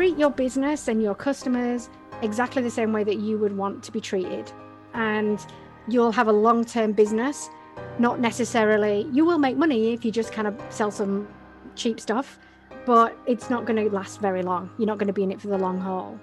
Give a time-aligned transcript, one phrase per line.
[0.00, 1.90] treat your business and your customers
[2.22, 4.50] exactly the same way that you would want to be treated.
[4.94, 5.38] And
[5.88, 7.50] you'll have a long term business,
[7.98, 11.28] not necessarily, you will make money if you just kind of sell some
[11.76, 12.38] cheap stuff,
[12.86, 14.70] but it's not going to last very long.
[14.78, 16.18] You're not going to be in it for the long haul.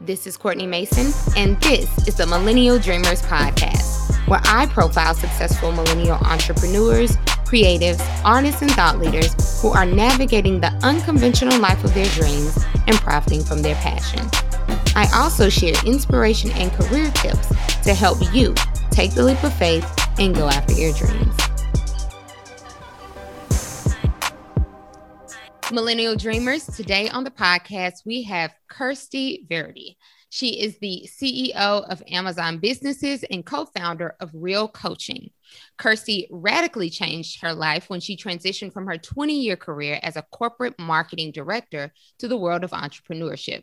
[0.00, 5.72] This is Courtney Mason, and this is the Millennial Dreamers Podcast, where I profile successful
[5.72, 7.18] millennial entrepreneurs,
[7.54, 12.58] creatives, artists, and thought leaders who are navigating the unconventional life of their dreams
[12.88, 14.28] and profiting from their passion.
[14.96, 17.46] I also share inspiration and career tips
[17.84, 18.54] to help you
[18.90, 21.36] take the leap of faith and go after your dreams.
[25.70, 29.96] Millennial Dreamers, today on the podcast, we have Kirsty Verity.
[30.28, 35.30] She is the CEO of Amazon Businesses and co founder of Real Coaching.
[35.78, 40.26] Kirsty radically changed her life when she transitioned from her 20 year career as a
[40.32, 43.62] corporate marketing director to the world of entrepreneurship.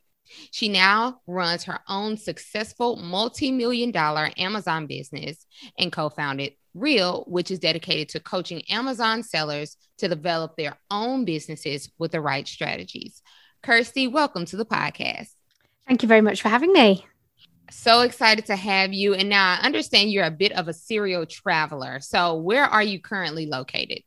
[0.52, 5.46] She now runs her own successful multi million dollar Amazon business
[5.78, 11.26] and co founded Real, which is dedicated to coaching Amazon sellers to develop their own
[11.26, 13.22] businesses with the right strategies.
[13.62, 15.32] Kirsty, welcome to the podcast.
[15.86, 17.06] Thank you very much for having me.
[17.72, 19.14] So excited to have you.
[19.14, 22.00] And now I understand you're a bit of a serial traveler.
[22.00, 24.04] So, where are you currently located?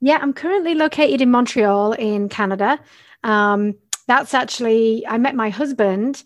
[0.00, 2.78] Yeah, I'm currently located in Montreal in Canada.
[3.22, 6.22] Um, that's actually, I met my husband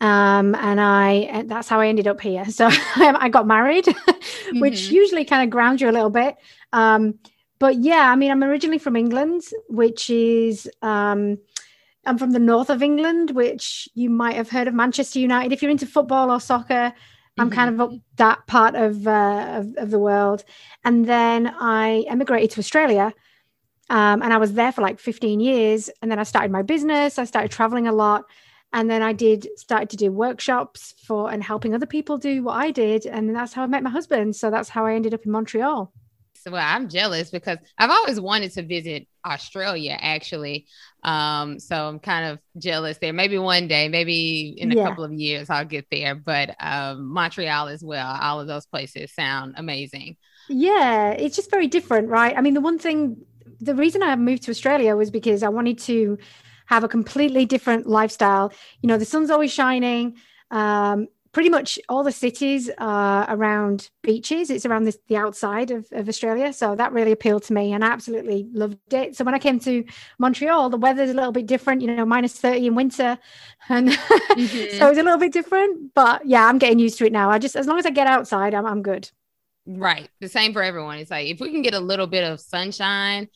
[0.00, 2.44] um, and I that's how I ended up here.
[2.50, 4.60] So I got married, mm-hmm.
[4.60, 6.36] which usually kind of grounds you a little bit.
[6.72, 7.18] Um,
[7.58, 11.38] but yeah, I mean, I'm originally from England, which is um,
[12.06, 15.52] I'm from the north of England, which you might have heard of Manchester United.
[15.52, 16.92] If you're into football or soccer,
[17.36, 17.54] I'm mm-hmm.
[17.54, 20.44] kind of up that part of, uh, of, of the world.
[20.84, 23.12] And then I emigrated to Australia,
[23.90, 25.90] um, and I was there for like 15 years.
[26.00, 27.18] And then I started my business.
[27.18, 28.24] I started traveling a lot
[28.74, 32.56] and then I did started to do workshops for and helping other people do what
[32.56, 34.34] I did, and that's how I met my husband.
[34.34, 35.92] So that's how I ended up in Montreal.
[36.44, 40.66] So well, I'm jealous because I've always wanted to visit Australia actually.
[41.02, 43.14] Um, so I'm kind of jealous there.
[43.14, 44.86] Maybe one day, maybe in a yeah.
[44.86, 46.14] couple of years, I'll get there.
[46.14, 48.18] But um, Montreal as well.
[48.20, 50.18] All of those places sound amazing.
[50.50, 52.36] Yeah, it's just very different, right?
[52.36, 53.24] I mean, the one thing,
[53.58, 56.18] the reason I moved to Australia was because I wanted to
[56.66, 58.52] have a completely different lifestyle.
[58.82, 60.18] You know, the sun's always shining.
[60.50, 64.50] Um, pretty much all the cities are around beaches.
[64.50, 66.52] It's around this, the outside of, of Australia.
[66.52, 69.16] So that really appealed to me and I absolutely loved it.
[69.16, 69.84] So when I came to
[70.18, 73.18] Montreal, the weather's a little bit different, you know, minus 30 in winter.
[73.70, 74.78] And mm-hmm.
[74.78, 75.94] so it's a little bit different.
[75.94, 77.30] But yeah, I'm getting used to it now.
[77.30, 79.10] I just, as long as I get outside, I'm, I'm good.
[79.64, 80.10] Right.
[80.20, 80.98] The same for everyone.
[80.98, 83.28] It's like if we can get a little bit of sunshine,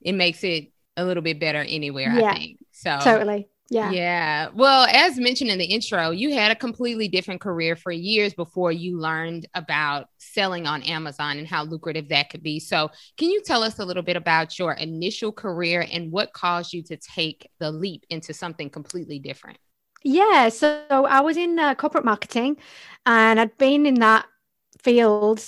[0.00, 2.58] it makes it a little bit better anywhere, yeah, I think.
[2.72, 3.48] So totally.
[3.70, 3.92] Yeah.
[3.92, 4.48] Yeah.
[4.52, 8.72] Well, as mentioned in the intro, you had a completely different career for years before
[8.72, 12.58] you learned about selling on Amazon and how lucrative that could be.
[12.58, 16.72] So, can you tell us a little bit about your initial career and what caused
[16.72, 19.58] you to take the leap into something completely different?
[20.02, 20.48] Yeah.
[20.48, 22.56] So, I was in uh, corporate marketing
[23.06, 24.26] and I'd been in that
[24.82, 25.40] field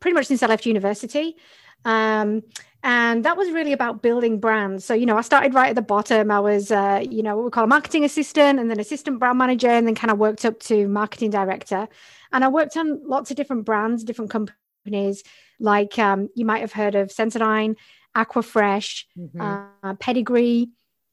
[0.00, 1.36] pretty much since I left university.
[1.84, 2.42] Um,
[2.82, 4.84] and that was really about building brands.
[4.84, 6.30] So you know i started right at the bottom.
[6.30, 9.38] I was uh, you know what we call a marketing assistant and then assistant brand
[9.38, 11.88] manager and then kind of worked up to marketing director.
[12.32, 15.22] And i worked on lots of different brands different companies.
[15.58, 17.76] Like um, you might have heard of sensodyne
[18.16, 19.40] aquafresh mm-hmm.
[19.84, 20.70] uh, pedigree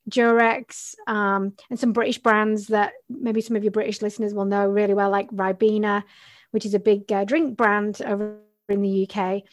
[0.10, 4.68] durex um, and some british brands that maybe some of your british listeners will know
[4.68, 6.04] really well like ribena
[6.52, 8.40] which is a big uh, drink brand over
[8.70, 9.44] in the uk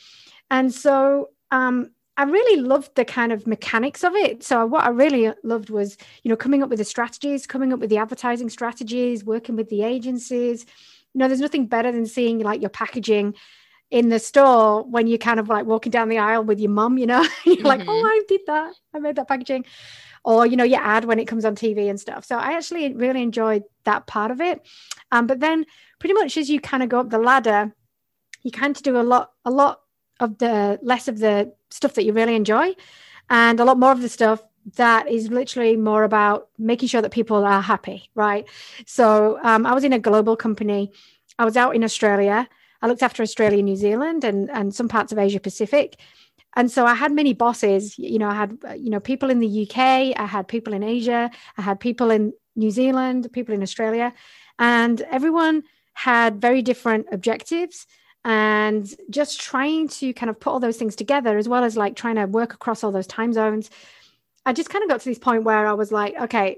[0.51, 4.45] and so um, I really loved the kind of mechanics of it.
[4.45, 7.81] So what I really loved was, you know, coming up with the strategies, coming up
[7.81, 10.65] with the advertising strategies, working with the agencies.
[11.13, 13.35] You know, there's nothing better than seeing like your packaging
[13.91, 16.99] in the store when you're kind of like walking down the aisle with your mum,
[16.99, 17.66] you know, you're mm-hmm.
[17.66, 18.05] like, oh.
[18.05, 18.75] I did that.
[18.95, 19.65] I made that packaging.
[20.25, 22.25] Or, you know, your ad when it comes on TV and stuff.
[22.25, 24.67] So I actually really enjoyed that part of it.
[25.13, 25.67] Um, but then
[25.99, 27.75] pretty much as you kind of go up the ladder,
[28.43, 29.81] you kind of do a lot, a lot
[30.21, 32.74] of the less of the stuff that you really enjoy
[33.30, 34.42] and a lot more of the stuff
[34.76, 38.44] that is literally more about making sure that people are happy right?
[38.86, 40.82] So um, i was in a global company.
[41.38, 42.48] I was out in australia.
[42.80, 45.97] I looked after australia new zealand and, and some parts of asia pacific.
[46.56, 48.50] And so i had many bosses you know i had
[48.84, 49.78] you know people in the uk
[50.24, 51.22] i had people in asia
[51.59, 52.32] i had people in
[52.62, 54.09] new zealand people in australia
[54.59, 55.56] and everyone
[55.94, 57.86] had very different objectives
[58.24, 61.94] and just trying to kind of put all those things together as well as like
[61.94, 63.71] trying to work across all those time zones
[64.47, 66.56] i just kind of got to this point where i was like okay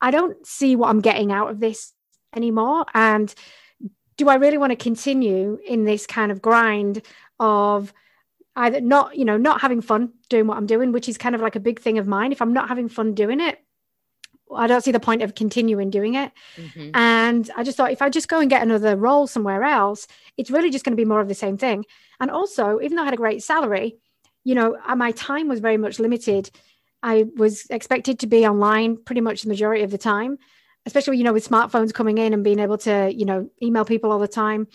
[0.00, 1.92] i don't see what i'm getting out of this
[2.34, 3.34] anymore and
[4.16, 7.02] do i really want to continue in this kind of grind
[7.40, 7.92] of
[8.56, 11.40] either not you know not having fun doing what i'm doing which is kind of
[11.40, 12.32] like a big thing of mine.
[12.32, 13.58] If i'm not having fun doing it
[14.54, 16.32] I don't see the point of continuing doing it.
[16.56, 16.90] Mm-hmm.
[16.94, 20.06] And I just thought if I just go and get another role somewhere else,
[20.36, 21.84] it's really just going to be more of the same thing.
[22.20, 23.96] And also, even though I had a great salary,
[24.44, 26.50] you know, uh, my time was very much limited.
[27.02, 30.38] I was expected to be online pretty much the majority of the time,
[30.86, 34.12] especially, you know, with smartphones coming in and being able to, you know, email people
[34.12, 34.68] all the time.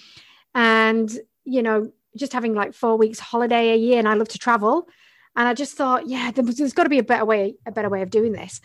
[0.53, 1.09] And,
[1.45, 4.87] you know, just having like four weeks holiday a year and I love to travel.
[5.35, 7.89] And I just thought, yeah, there's, there's got to be a better way, a better
[7.89, 8.59] way of doing this.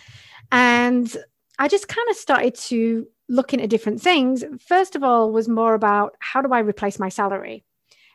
[0.53, 1.15] And
[1.59, 4.45] I just kind of started to look into different things.
[4.61, 7.65] First of all, was more about how do I replace my salary,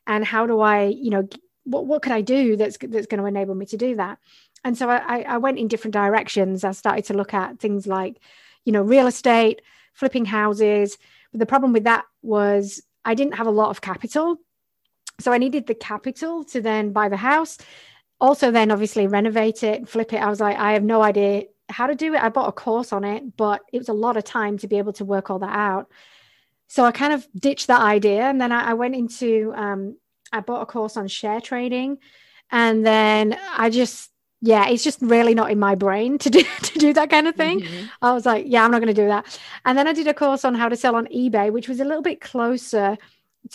[0.08, 1.28] and how do I, you know,
[1.64, 4.18] what what could I do that's that's going to enable me to do that.
[4.64, 6.64] And so I, I went in different directions.
[6.64, 8.22] I started to look at things like,
[8.64, 9.62] you know, real estate,
[9.94, 10.98] flipping houses.
[11.32, 14.38] But the problem with that was I didn't have a lot of capital.
[15.20, 17.58] So I needed the capital to then buy the house.
[18.20, 20.18] Also, then obviously renovate it, flip it.
[20.18, 22.22] I was like, I have no idea how to do it.
[22.22, 24.78] I bought a course on it, but it was a lot of time to be
[24.78, 25.90] able to work all that out.
[26.68, 28.22] So I kind of ditched that idea.
[28.22, 29.98] And then I, I went into, um,
[30.32, 31.98] I bought a course on share trading.
[32.50, 34.10] And then I just,
[34.42, 37.36] yeah, it's just really not in my brain to do to do that kind of
[37.36, 37.62] thing.
[37.62, 37.86] Mm-hmm.
[38.02, 39.38] I was like, yeah, I'm not going to do that.
[39.66, 41.86] And then I did a course on how to sell on eBay, which was a
[41.86, 42.98] little bit closer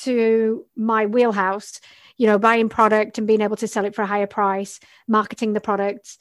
[0.02, 1.80] to my wheelhouse.
[2.18, 5.52] You know, buying product and being able to sell it for a higher price, marketing
[5.52, 6.18] the products.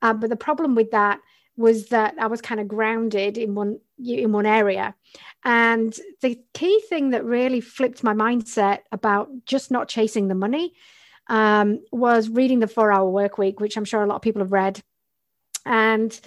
[0.00, 1.20] Uh, but the problem with that
[1.56, 4.94] was that I was kind of grounded in one in one area.
[5.44, 10.74] And the key thing that really flipped my mindset about just not chasing the money
[11.28, 14.42] um, was reading the Four Hour Work Week, which I'm sure a lot of people
[14.42, 14.80] have read.
[15.64, 16.18] And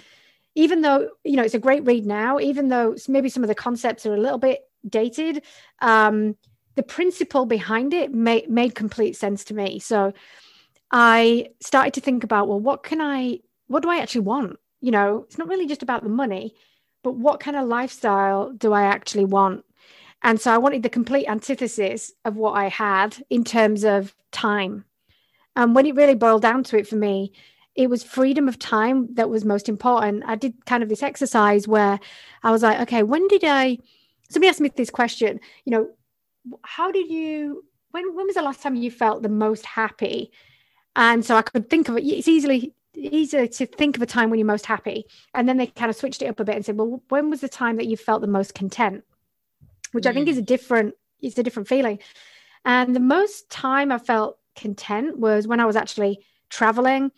[0.54, 3.54] even though you know it's a great read now, even though maybe some of the
[3.54, 5.42] concepts are a little bit dated,
[5.80, 6.36] um,
[6.76, 9.78] the principle behind it made made complete sense to me.
[9.80, 10.12] So
[10.90, 14.58] I started to think about well, what can I, what do I actually want?
[14.86, 16.54] You know, it's not really just about the money,
[17.02, 19.64] but what kind of lifestyle do I actually want?
[20.22, 24.84] And so I wanted the complete antithesis of what I had in terms of time.
[25.56, 27.32] And when it really boiled down to it for me,
[27.74, 30.22] it was freedom of time that was most important.
[30.24, 31.98] I did kind of this exercise where
[32.44, 33.78] I was like, okay, when did I?
[34.30, 35.88] Somebody asked me this question, you know,
[36.62, 40.30] how did you, when, when was the last time you felt the most happy?
[40.94, 42.04] And so I could think of it.
[42.04, 45.06] It's easily easier to think of a time when you're most happy.
[45.34, 47.40] And then they kind of switched it up a bit and said, well, when was
[47.40, 49.04] the time that you felt the most content?
[49.92, 50.10] Which mm.
[50.10, 50.46] I think is a mm.
[50.46, 51.98] different, it's a different feeling.
[52.64, 57.12] And the most time I felt content was when I was actually traveling.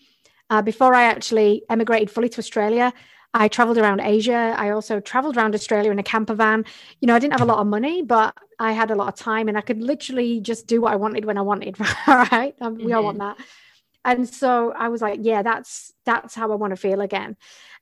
[0.50, 2.92] Uh, before I actually emigrated fully to Australia,
[3.34, 4.54] I traveled around Asia.
[4.56, 6.64] I also traveled around Australia in a camper van.
[7.00, 9.14] You know, I didn't have a lot of money, but I had a lot of
[9.14, 11.78] time and I could literally just do what I wanted when I wanted.
[12.06, 12.54] right.
[12.60, 12.86] Um, mm-hmm.
[12.86, 13.38] We all want mm-hmm.
[13.38, 13.46] that
[14.04, 17.36] and so i was like yeah that's that's how i want to feel again.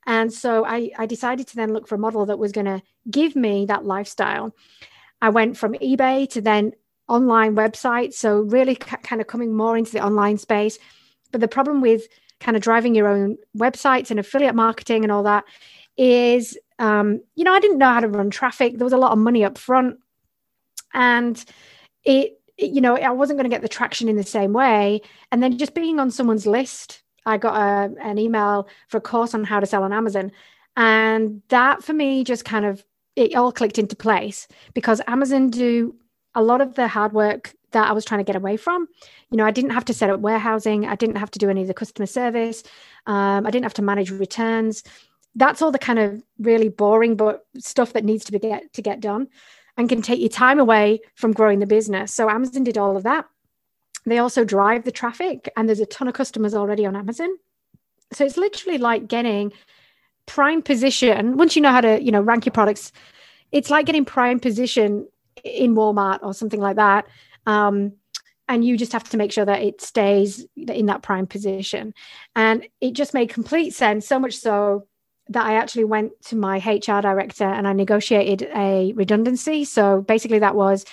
[0.05, 2.81] And so i i decided to then look for a model that was going to
[3.09, 4.55] give me that lifestyle.
[5.21, 6.73] I went from ebay to then
[7.07, 10.77] online websites so really c- kind of coming more into the online space.
[11.31, 12.07] But the problem with
[12.39, 15.43] kind of driving your own websites and affiliate marketing and all that
[15.97, 18.77] is um, you know i didn't know how to run traffic.
[18.77, 19.97] There was a lot of money up front.
[20.93, 21.43] And
[22.03, 25.01] it you know, I wasn't going to get the traction in the same way.
[25.31, 29.33] And then just being on someone's list, I got a, an email for a course
[29.33, 30.31] on how to sell on Amazon.
[30.75, 32.83] And that for me just kind of,
[33.15, 35.95] it all clicked into place because Amazon do
[36.35, 38.87] a lot of the hard work that I was trying to get away from.
[39.29, 40.85] You know, I didn't have to set up warehousing.
[40.85, 42.63] I didn't have to do any of the customer service.
[43.07, 44.83] Um, I didn't have to manage returns.
[45.35, 48.81] That's all the kind of really boring but stuff that needs to be get to
[48.81, 49.27] get done
[49.77, 52.13] and can take your time away from growing the business.
[52.13, 53.25] So Amazon did all of that.
[54.05, 57.29] They also drive the traffic, and there's a ton of customers already on Amazon.
[58.13, 59.51] So it's literally like getting
[60.25, 61.37] prime position.
[61.37, 62.91] Once you know how to, you know, rank your products,
[63.51, 65.07] it's like getting prime position
[65.43, 67.07] in Walmart or something like that.
[67.45, 67.93] Um,
[68.47, 71.93] and you just have to make sure that it stays in that prime position.
[72.35, 74.87] And it just made complete sense, so much so
[75.29, 79.65] that I actually went to my HR director and I negotiated a redundancy.
[79.65, 80.85] So basically, that was,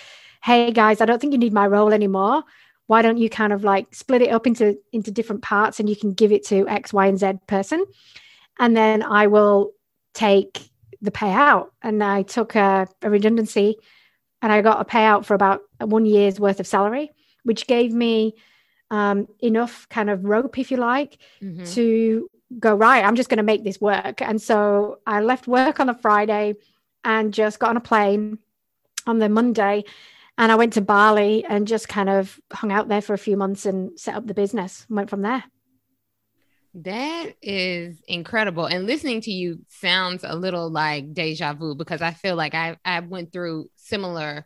[0.42, 2.42] hey guys, I don't think you need my role anymore.
[2.86, 5.96] Why don't you kind of like split it up into into different parts and you
[5.96, 7.84] can give it to X, Y, and Z person,
[8.58, 9.72] and then I will
[10.12, 11.68] take the payout.
[11.82, 13.76] And I took a, a redundancy
[14.42, 17.10] and I got a payout for about one year's worth of salary,
[17.44, 18.34] which gave me
[18.90, 21.64] um, enough kind of rope, if you like, mm-hmm.
[21.64, 24.20] to go, right, I'm just going to make this work.
[24.22, 26.54] And so I left work on a Friday
[27.04, 28.38] and just got on a plane
[29.06, 29.84] on the Monday.
[30.36, 33.36] And I went to Bali and just kind of hung out there for a few
[33.36, 35.44] months and set up the business went from there.
[36.74, 38.66] That is incredible.
[38.66, 42.76] And listening to you sounds a little like deja vu because I feel like I,
[42.84, 44.44] I went through similar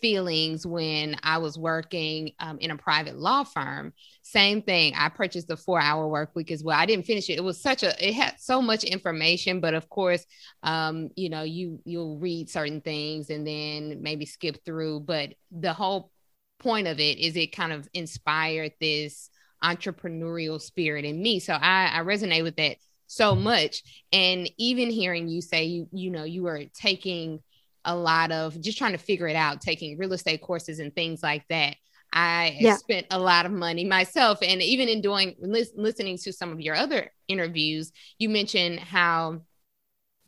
[0.00, 3.92] feelings when I was working um, in a private law firm.
[4.22, 4.92] Same thing.
[4.96, 6.78] I purchased the four hour work week as well.
[6.78, 7.38] I didn't finish it.
[7.38, 10.24] It was such a, it had so much information, but of course,
[10.62, 15.00] um, you know, you, you'll read certain things and then maybe skip through.
[15.00, 16.12] But the whole
[16.58, 19.30] point of it is it kind of inspired this
[19.64, 21.40] entrepreneurial spirit in me.
[21.40, 23.82] So I, I resonate with that so much.
[24.12, 27.40] And even hearing you say you, you know, you were taking
[27.84, 31.22] a lot of just trying to figure it out, taking real estate courses and things
[31.22, 31.76] like that.
[32.12, 32.76] I yeah.
[32.76, 34.38] spent a lot of money myself.
[34.42, 39.42] And even in doing lis- listening to some of your other interviews, you mentioned how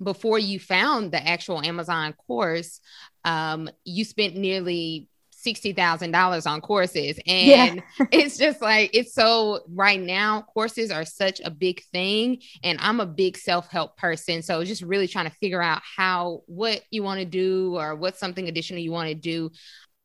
[0.02, 2.80] before you found the actual Amazon course,
[3.24, 5.08] um, you spent nearly
[5.44, 7.18] $60,000 on courses.
[7.26, 8.06] And yeah.
[8.10, 12.40] it's just like, it's so right now, courses are such a big thing.
[12.62, 14.42] And I'm a big self help person.
[14.42, 18.18] So just really trying to figure out how, what you want to do or what's
[18.18, 19.50] something additional you want to do.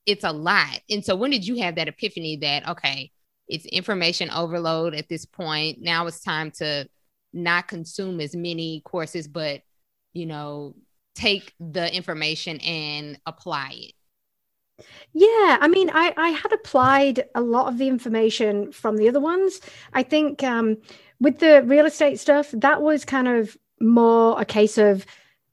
[0.06, 0.80] It's a lot.
[0.90, 3.12] And so when did you have that epiphany that, okay,
[3.48, 5.80] it's information overload at this point.
[5.82, 6.88] Now it's time to
[7.34, 9.62] not consume as many courses, but,
[10.14, 10.76] you know,
[11.16, 13.94] take the information and apply it?
[15.14, 19.20] Yeah, I mean, I, I had applied a lot of the information from the other
[19.20, 19.60] ones.
[19.94, 20.78] I think um,
[21.20, 25.06] with the real estate stuff, that was kind of more a case of,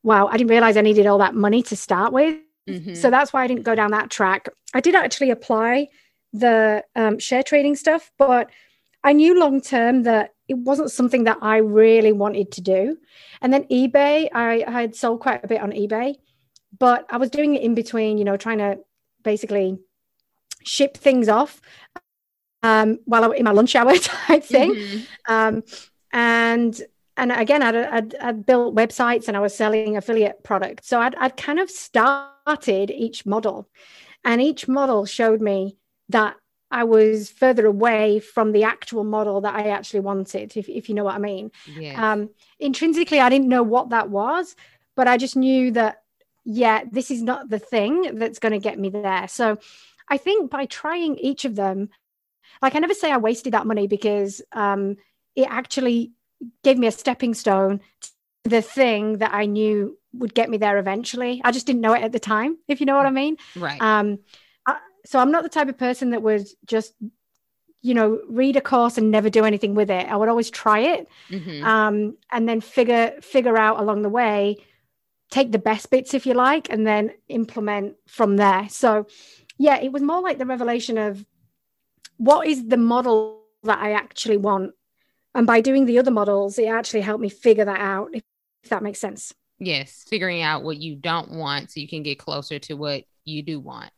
[0.03, 2.39] wow, I didn't realize I needed all that money to start with.
[2.69, 2.95] Mm-hmm.
[2.95, 4.49] So that's why I didn't go down that track.
[4.75, 5.89] I did actually apply
[6.33, 8.51] the um, share trading stuff, but
[9.03, 12.99] I knew long term that it wasn't something that I really wanted to do.
[13.41, 16.17] And then eBay, I, I had sold quite a bit on eBay,
[16.79, 18.79] but I was doing it in between, you know, trying to
[19.25, 19.79] basically
[20.63, 21.61] ship things off
[22.63, 24.75] um, while I was in my lunch hour type thing.
[24.75, 25.33] Mm-hmm.
[25.33, 25.63] Um,
[26.13, 26.81] and
[27.17, 30.89] and again, I'd, I'd, I'd, built websites and I was selling affiliate products.
[30.89, 33.69] So I'd, I'd kind of started each model,
[34.25, 35.77] and each model showed me
[36.09, 36.37] that
[36.71, 40.97] I was further away from the actual model that I actually wanted, if, if you
[40.97, 41.53] know what I mean.
[41.79, 41.97] Yes.
[41.97, 44.57] Um, intrinsically, I didn't know what that was,
[44.97, 46.03] but I just knew that
[46.45, 49.27] yeah, this is not the thing that's going to get me there.
[49.29, 49.59] So
[50.09, 51.89] I think by trying each of them,
[52.61, 54.97] like I never say I wasted that money because um,
[55.35, 56.13] it actually
[56.63, 58.11] gave me a stepping stone to
[58.45, 61.41] the thing that I knew would get me there eventually.
[61.45, 63.37] I just didn't know it at the time, if you know what I mean.
[63.57, 63.81] Right.
[63.81, 64.19] Um,
[64.67, 66.95] I, so I'm not the type of person that would just,
[67.81, 70.07] you know, read a course and never do anything with it.
[70.07, 71.65] I would always try it, mm-hmm.
[71.65, 74.59] um, and then figure figure out along the way
[75.35, 78.69] take the best bits if you like and then implement from there.
[78.69, 79.07] So
[79.59, 81.27] yeah it was more like the revelation of
[82.17, 84.73] what is the model that i actually want?
[85.35, 88.23] And by doing the other models it actually helped me figure that out if,
[88.63, 89.35] if that makes sense.
[89.59, 93.43] Yes figuring out what you don't want so you can get closer to what you
[93.43, 93.91] do want.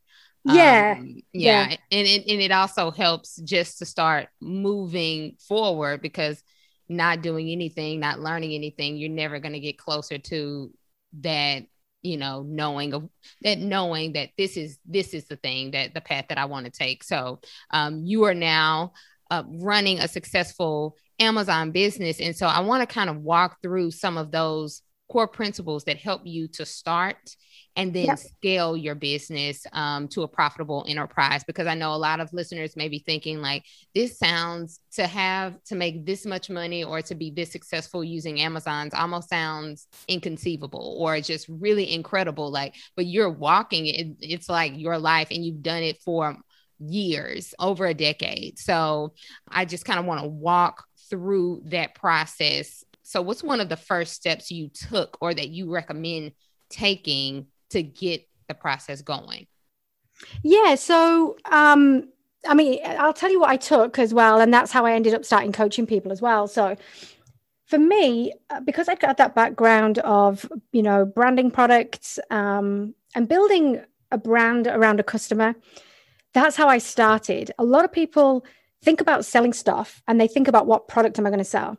[0.43, 1.77] Yeah um, yeah, yeah.
[1.91, 6.43] And, it, and it also helps just to start moving forward because
[6.89, 10.73] not doing anything not learning anything you're never going to get closer to
[11.21, 11.65] that
[12.03, 13.09] you know knowing of
[13.43, 16.67] that knowing that this is this is the thing that the path that i want
[16.67, 17.03] to take.
[17.03, 18.93] So um, you are now
[19.31, 22.21] uh, running a successful amazon business.
[22.21, 25.99] And so i want to kind of walk through some of those core principles that
[25.99, 27.37] help you to start
[27.77, 28.19] and then yep.
[28.19, 32.77] scale your business um, to a profitable enterprise because i know a lot of listeners
[32.77, 33.65] may be thinking like
[33.95, 38.41] this sounds to have to make this much money or to be this successful using
[38.41, 44.73] amazon's almost sounds inconceivable or just really incredible like but you're walking it, it's like
[44.77, 46.37] your life and you've done it for
[46.79, 49.13] years over a decade so
[49.49, 53.77] i just kind of want to walk through that process so what's one of the
[53.77, 56.33] first steps you took or that you recommend
[56.69, 59.47] taking to get the process going?
[60.43, 60.75] Yeah.
[60.77, 62.09] So, um,
[62.47, 64.41] I mean, I'll tell you what I took as well.
[64.41, 66.47] And that's how I ended up starting coaching people as well.
[66.49, 66.77] So,
[67.67, 73.29] for me, uh, because I've got that background of, you know, branding products um, and
[73.29, 73.83] building
[74.13, 75.57] a brand around a customer,
[76.33, 77.51] that's how I started.
[77.59, 78.47] A lot of people
[78.83, 81.77] think about selling stuff and they think about what product am I going to sell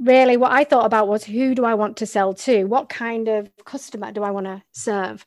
[0.00, 2.64] really what I thought about was who do I want to sell to?
[2.64, 5.24] What kind of customer do I want to serve?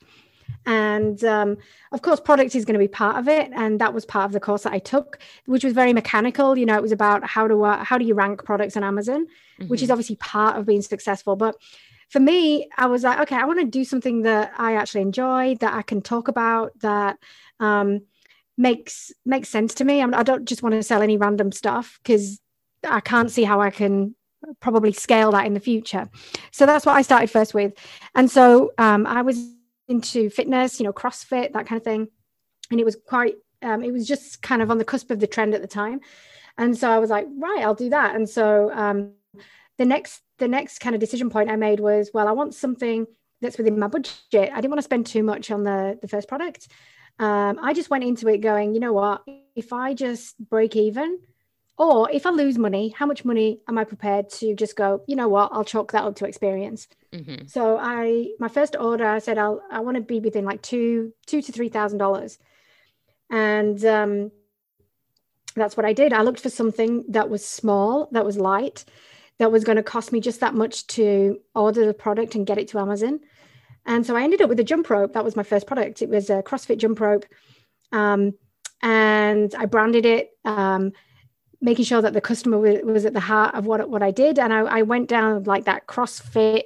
[0.65, 1.57] And um,
[1.91, 4.31] of course, product is going to be part of it, and that was part of
[4.31, 6.57] the course that I took, which was very mechanical.
[6.57, 9.25] You know, it was about how do uh, how do you rank products on Amazon,
[9.25, 9.67] mm-hmm.
[9.67, 9.93] which is mm-hmm.
[9.93, 11.35] obviously part of being successful.
[11.35, 11.55] But
[12.09, 15.55] for me, I was like, okay, I want to do something that I actually enjoy,
[15.55, 17.17] that I can talk about, that
[17.59, 18.01] um,
[18.57, 20.01] makes makes sense to me.
[20.01, 22.39] I, I don't just want to sell any random stuff because
[22.87, 24.15] I can't see how I can
[24.59, 26.09] probably scale that in the future.
[26.51, 27.73] So that's what I started first with.
[28.15, 29.53] And so um, I was
[29.87, 32.07] into fitness, you know, CrossFit, that kind of thing.
[32.71, 35.27] And it was quite, um, it was just kind of on the cusp of the
[35.27, 35.99] trend at the time.
[36.57, 38.15] And so I was like, right, I'll do that.
[38.15, 39.13] And so um,
[39.77, 43.07] the next, the next kind of decision point I made was, well, I want something
[43.41, 44.15] that's within my budget.
[44.33, 46.67] I didn't want to spend too much on the, the first product.
[47.19, 49.23] Um, I just went into it going, you know what,
[49.55, 51.19] if I just break even,
[51.77, 55.15] or if I lose money, how much money am I prepared to just go, you
[55.15, 56.87] know what, I'll chalk that up to experience.
[57.11, 57.47] Mm-hmm.
[57.47, 61.13] So I my first order, I said I'll I want to be within like two,
[61.25, 62.37] two to three thousand dollars.
[63.29, 64.31] And um
[65.55, 66.13] that's what I did.
[66.13, 68.85] I looked for something that was small, that was light,
[69.37, 72.57] that was going to cost me just that much to order the product and get
[72.57, 73.19] it to Amazon.
[73.85, 75.13] And so I ended up with a jump rope.
[75.13, 76.01] That was my first product.
[76.01, 77.25] It was a CrossFit jump rope.
[77.91, 78.33] Um,
[78.81, 80.31] and I branded it.
[80.45, 80.93] Um,
[81.63, 84.37] making sure that the customer was, at the heart of what, what I did.
[84.37, 86.63] And I, I went down like that CrossFit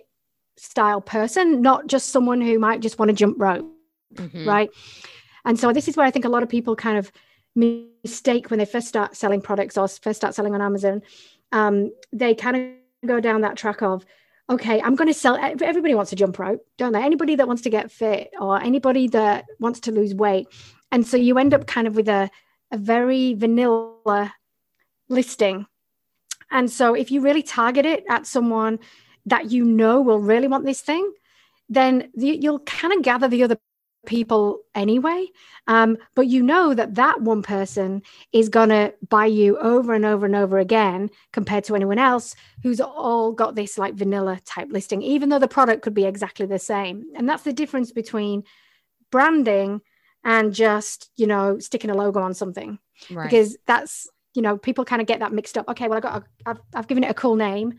[0.57, 3.71] style person, not just someone who might just want to jump rope.
[4.15, 4.47] Mm-hmm.
[4.47, 4.69] Right.
[5.45, 7.11] And so this is where I think a lot of people kind of
[7.55, 11.03] mistake when they first start selling products or first start selling on Amazon.
[11.51, 14.03] Um, they kind of go down that track of,
[14.49, 15.37] okay, I'm going to sell.
[15.37, 17.03] Everybody wants to jump rope, don't they?
[17.03, 20.47] Anybody that wants to get fit or anybody that wants to lose weight.
[20.91, 22.31] And so you end up kind of with a,
[22.71, 24.33] a very vanilla
[25.09, 25.65] listing.
[26.51, 28.79] And so if you really target it at someone
[29.25, 31.11] that you know will really want this thing,
[31.69, 33.57] then the, you'll kind of gather the other
[34.05, 35.27] people anyway.
[35.67, 40.05] Um, but you know that that one person is going to buy you over and
[40.05, 44.69] over and over again compared to anyone else who's all got this like vanilla type
[44.71, 47.03] listing, even though the product could be exactly the same.
[47.15, 48.43] And that's the difference between
[49.11, 49.81] branding
[50.23, 52.79] and just, you know, sticking a logo on something.
[53.11, 53.29] Right.
[53.29, 55.67] Because that's you know people kind of get that mixed up.
[55.67, 57.73] Okay well i got a, I've, I've given it a cool name.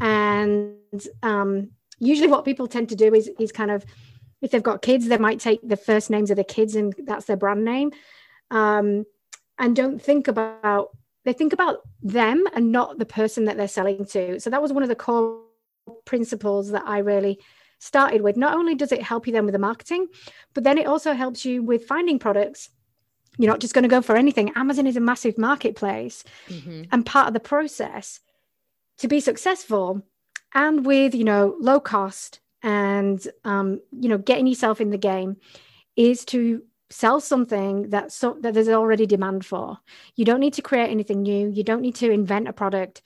[0.00, 3.84] And um, usually what people tend to do is is kind of
[4.40, 7.26] if they've got kids they might take the first names of the kids and that's
[7.26, 7.92] their brand name.
[8.50, 9.04] Um,
[9.58, 14.06] and don't think about they think about them and not the person that they're selling
[14.06, 14.40] to.
[14.40, 15.42] So that was one of the core
[16.06, 17.38] principles that i really
[17.80, 18.38] started with.
[18.38, 20.06] Not only does it help you then with the marketing
[20.54, 22.70] but then it also helps you with finding products
[23.38, 24.52] you're not just going to go for anything.
[24.56, 26.24] Amazon is a massive marketplace.
[26.48, 26.82] Mm-hmm.
[26.92, 28.20] And part of the process
[28.98, 30.02] to be successful
[30.54, 35.36] and with, you know, low cost and, um, you know, getting yourself in the game
[35.96, 39.78] is to sell something that so that there's already demand for.
[40.16, 41.48] You don't need to create anything new.
[41.48, 43.02] You don't need to invent a product.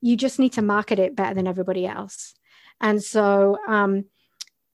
[0.00, 2.34] You just need to market it better than everybody else.
[2.80, 4.04] And so, um,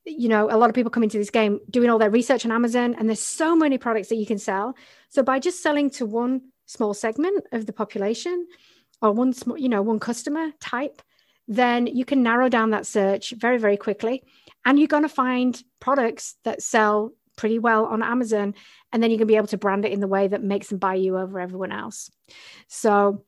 [0.05, 2.53] you know, a lot of people come into this game doing all their research on
[2.53, 4.75] Amazon, and there's so many products that you can sell.
[5.09, 8.47] So by just selling to one small segment of the population
[9.01, 11.03] or one small, you know, one customer type,
[11.49, 14.23] then you can narrow down that search very, very quickly.
[14.65, 18.55] And you're going to find products that sell pretty well on Amazon.
[18.93, 20.69] And then you're going to be able to brand it in the way that makes
[20.69, 22.11] them buy you over everyone else.
[22.69, 23.25] So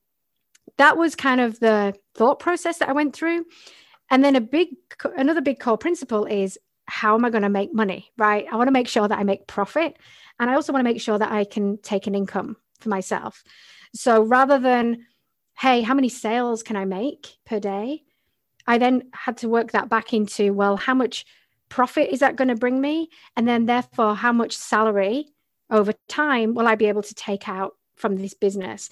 [0.77, 3.45] that was kind of the thought process that I went through.
[4.15, 4.69] And then a big,
[5.17, 8.47] another big core principle is how am I going to make money, right?
[8.49, 9.97] I want to make sure that I make profit.
[10.39, 13.43] And I also want to make sure that I can take an income for myself.
[13.93, 15.05] So rather than,
[15.59, 18.05] hey, how many sales can I make per day?
[18.69, 21.27] I then had to work that back into, well, how much
[21.69, 23.09] profit is that going to bring me?
[23.37, 25.27] And then, therefore, how much salary
[25.71, 28.91] over time will I be able to take out from this business?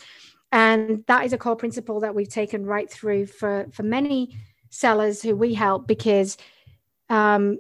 [0.51, 4.37] And that is a core principle that we've taken right through for, for many
[4.73, 6.37] sellers who we help because
[7.09, 7.59] um,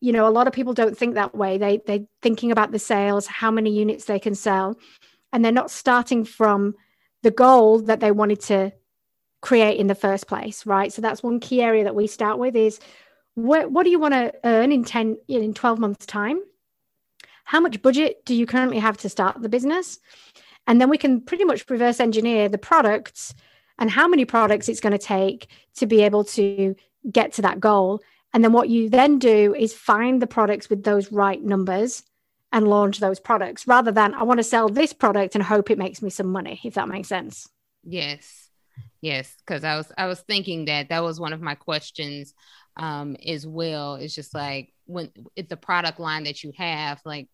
[0.00, 1.56] you know a lot of people don't think that way.
[1.56, 4.78] They they're thinking about the sales how many units they can sell
[5.32, 6.74] and they're not starting from
[7.22, 8.72] the goal that they wanted to
[9.42, 10.92] create in the first place right?
[10.92, 12.78] So that's one key area that we start with is
[13.34, 16.40] what, what do you want to earn in 10 in 12 months time?
[17.44, 19.98] How much budget do you currently have to start the business?
[20.66, 23.34] And then we can pretty much reverse engineer the products
[23.80, 26.76] and how many products it's going to take to be able to
[27.10, 28.00] get to that goal.
[28.32, 32.04] And then what you then do is find the products with those right numbers
[32.52, 35.78] and launch those products rather than I want to sell this product and hope it
[35.78, 37.48] makes me some money, if that makes sense.
[37.82, 38.48] Yes.
[39.00, 42.34] Yes, because I was I was thinking that that was one of my questions
[42.76, 43.94] um as well.
[43.94, 47.28] It's just like when it's the product line that you have like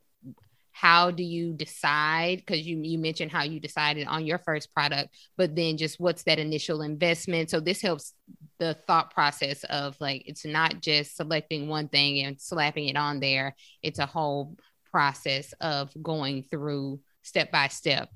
[0.76, 2.36] how do you decide?
[2.36, 5.08] Because you you mentioned how you decided on your first product
[5.38, 7.48] but then just what's that initial investment?
[7.48, 8.12] So this helps
[8.58, 13.20] the thought process of like it's not just selecting one thing and slapping it on
[13.20, 13.56] there.
[13.82, 14.54] It's a whole
[14.90, 18.10] process of going through step by step.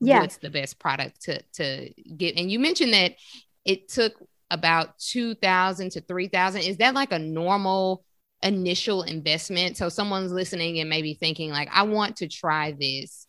[0.00, 0.20] Yeah.
[0.20, 2.38] What's the best product to to get?
[2.38, 3.16] And you mentioned that
[3.66, 4.14] it took
[4.50, 8.02] about 2000 to 3000 is that like a normal
[8.42, 9.76] initial investment.
[9.76, 13.26] So someone's listening and maybe thinking like, I want to try this.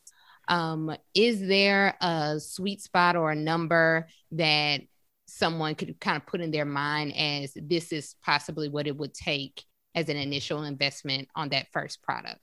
[0.47, 4.81] Um, is there a sweet spot or a number that
[5.27, 9.13] someone could kind of put in their mind as this is possibly what it would
[9.13, 9.63] take
[9.95, 12.39] as an initial investment on that first product?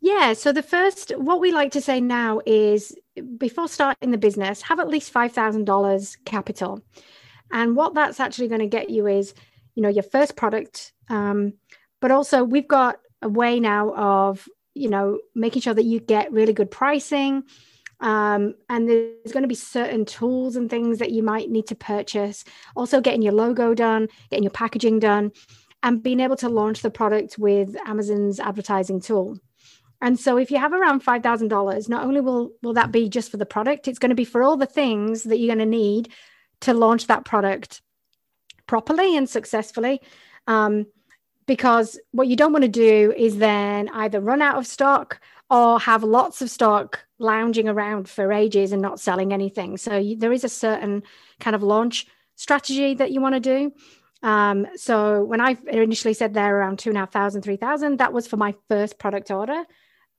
[0.00, 0.34] Yeah.
[0.34, 2.94] So the first, what we like to say now is
[3.38, 6.82] before starting the business, have at least $5,000 capital.
[7.50, 9.34] And what that's actually going to get you is,
[9.74, 11.54] you know, your first product, um,
[12.00, 16.32] but also we've got a way now of you know making sure that you get
[16.32, 17.44] really good pricing.
[18.00, 21.74] Um, and there's going to be certain tools and things that you might need to
[21.74, 22.44] purchase.
[22.74, 25.32] Also getting your logo done getting your packaging done
[25.82, 29.38] and being able to launch the product with amazon's advertising tool.
[30.02, 33.36] And so if you have around $5000 not only will will that be just for
[33.36, 36.10] the product it's going to be for all the things that you're going to need
[36.60, 37.82] to launch that product
[38.66, 40.00] properly and successfully.
[40.46, 40.86] Um,
[41.50, 45.80] because what you don't want to do is then either run out of stock or
[45.80, 49.76] have lots of stock lounging around for ages and not selling anything.
[49.76, 51.02] So you, there is a certain
[51.40, 53.72] kind of launch strategy that you want to do.
[54.22, 57.98] Um, so when I initially said there around two and a half thousand, three thousand,
[57.98, 59.64] that was for my first product order,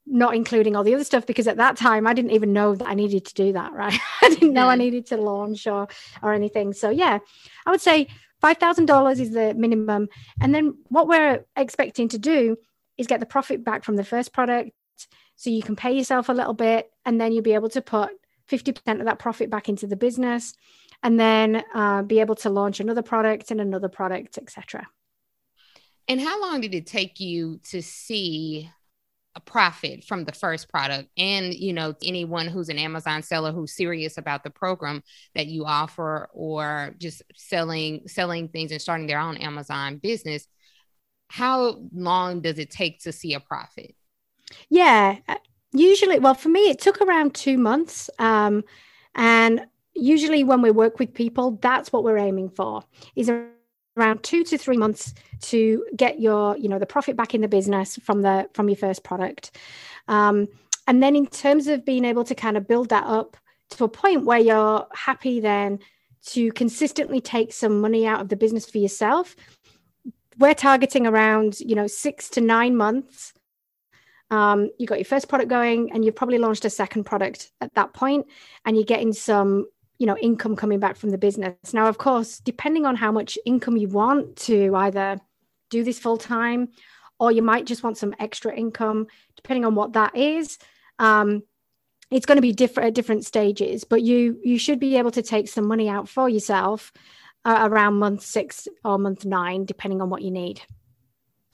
[0.05, 2.89] not including all the other stuff because at that time I didn't even know that
[2.89, 3.71] I needed to do that.
[3.71, 5.87] Right, I didn't know I needed to launch or
[6.21, 6.73] or anything.
[6.73, 7.19] So yeah,
[7.65, 8.09] I would say
[8.43, 10.09] $5,000 is the minimum.
[10.39, 12.57] And then what we're expecting to do
[12.97, 14.71] is get the profit back from the first product.
[15.35, 18.11] So you can pay yourself a little bit and then you'll be able to put
[18.49, 20.53] 50% of that profit back into the business
[21.03, 24.87] and then uh, be able to launch another product and another product, etc.
[26.07, 28.69] And how long did it take you to see
[29.39, 31.09] profit from the first product.
[31.17, 35.03] And you know anyone who's an amazon seller who's serious about the program
[35.35, 40.47] that you offer or just selling selling things and starting their own amazon business
[41.29, 43.95] how long does it take to see a profit?
[44.69, 45.35] Yeah uh,
[45.71, 48.63] usually well for me it took around two months um,
[49.15, 52.83] and usually when we work with people that's what we're aiming for
[53.15, 53.31] is
[53.97, 57.47] around two to three months to get your you know the profit back in the
[57.47, 59.57] business from the from your first product.
[60.07, 60.47] Um,
[60.87, 63.37] and then in terms of being able to kind of build that up
[63.71, 65.79] to a point where you're happy then
[66.23, 69.35] to consistently take some money out of the business for yourself
[70.37, 73.33] we're targeting around you know six to nine months.
[74.29, 77.73] Um, you got your first product going and you've probably launched a second product at
[77.75, 78.27] that point
[78.65, 79.65] and you're getting some
[80.01, 81.73] you know income coming back from the business.
[81.73, 85.21] Now of course depending on how much income you want to either
[85.69, 86.69] do this full time
[87.19, 90.57] or you might just want some extra income depending on what that is
[90.97, 91.43] um,
[92.11, 93.83] it's going to be different at different stages.
[93.83, 96.91] But you you should be able to take some money out for yourself
[97.45, 100.61] uh, around month six or month nine depending on what you need.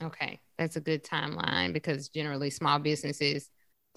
[0.02, 0.40] Okay.
[0.58, 3.48] That's a good timeline because generally small businesses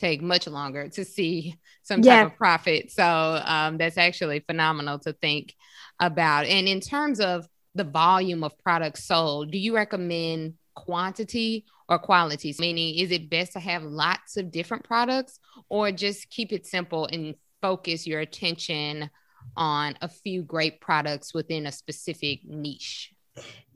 [0.02, 2.24] take much longer to see some yeah.
[2.24, 2.92] type of profit.
[2.92, 5.56] So um, that's actually phenomenal to think
[6.00, 6.46] about.
[6.48, 12.54] And in terms of the volume of products sold, do you recommend quantity or quality?
[12.60, 17.06] Meaning, is it best to have lots of different products or just keep it simple
[17.06, 19.10] and focus your attention
[19.56, 23.14] on a few great products within a specific niche?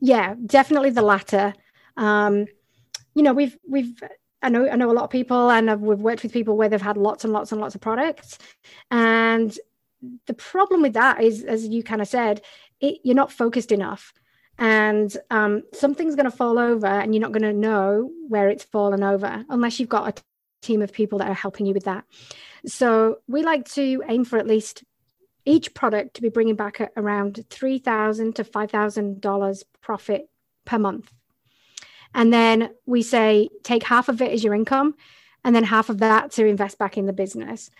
[0.00, 1.54] Yeah, definitely the latter.
[1.96, 2.46] Um,
[3.14, 4.02] you know, we've we've
[4.46, 6.68] I know I know a lot of people, and I've, we've worked with people where
[6.68, 8.38] they've had lots and lots and lots of products,
[8.90, 9.50] and
[10.26, 12.42] the problem with that is, as you kind of said,
[12.80, 14.12] it, you're not focused enough,
[14.58, 18.64] and um, something's going to fall over, and you're not going to know where it's
[18.64, 20.22] fallen over unless you've got a
[20.62, 22.04] team of people that are helping you with that.
[22.66, 24.84] So we like to aim for at least
[25.44, 30.28] each product to be bringing back around three thousand to five thousand dollars profit
[30.64, 31.12] per month.
[32.16, 34.94] And then we say take half of it as your income
[35.44, 37.70] and then half of that to invest back in the business.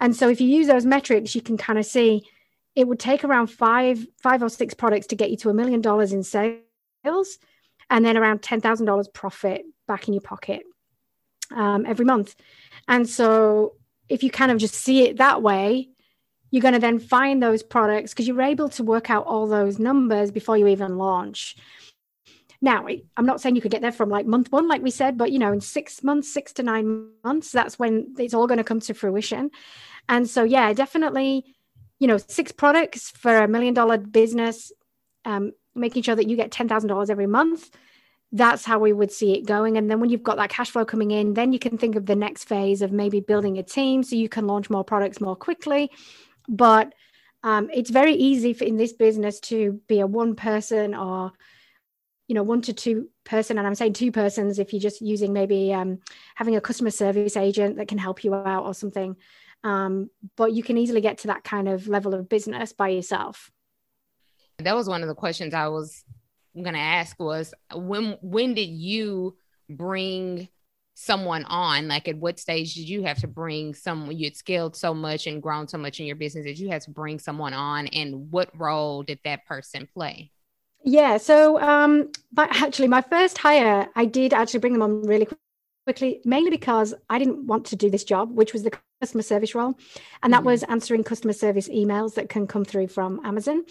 [0.00, 2.26] And so if you use those metrics, you can kind of see
[2.74, 5.82] it would take around five, five or six products to get you to a million
[5.82, 7.38] dollars in sales
[7.90, 10.62] and then around $10,000 profit back in your pocket
[11.54, 12.34] um, every month.
[12.88, 13.74] And so
[14.08, 15.90] if you kind of just see it that way,
[16.50, 19.78] you're going to then find those products because you're able to work out all those
[19.78, 21.56] numbers before you even launch.
[22.64, 25.18] Now, I'm not saying you could get there from like month one, like we said,
[25.18, 28.58] but you know, in six months, six to nine months, that's when it's all going
[28.58, 29.50] to come to fruition.
[30.08, 31.44] And so, yeah, definitely,
[31.98, 34.70] you know, six products for a million dollar business,
[35.24, 37.68] um, making sure that you get $10,000 every month.
[38.30, 39.76] That's how we would see it going.
[39.76, 42.06] And then when you've got that cash flow coming in, then you can think of
[42.06, 45.36] the next phase of maybe building a team so you can launch more products more
[45.36, 45.90] quickly.
[46.48, 46.94] But
[47.42, 51.32] um, it's very easy for in this business to be a one person or
[52.32, 55.34] you know one to two person and i'm saying two persons if you're just using
[55.34, 55.98] maybe um,
[56.34, 59.16] having a customer service agent that can help you out or something.
[59.64, 63.50] Um, but you can easily get to that kind of level of business by yourself.
[64.60, 66.04] That was one of the questions i was
[66.54, 69.36] going to ask was when when did you
[69.68, 70.48] bring
[70.94, 71.86] someone on?
[71.86, 75.26] Like at what stage did you have to bring someone you had scaled so much
[75.26, 78.30] and grown so much in your business that you had to bring someone on and
[78.32, 80.30] what role did that person play
[80.84, 85.28] yeah so um but actually my first hire i did actually bring them on really
[85.84, 89.54] quickly mainly because i didn't want to do this job which was the customer service
[89.54, 89.76] role
[90.22, 90.48] and that mm-hmm.
[90.48, 93.64] was answering customer service emails that can come through from amazon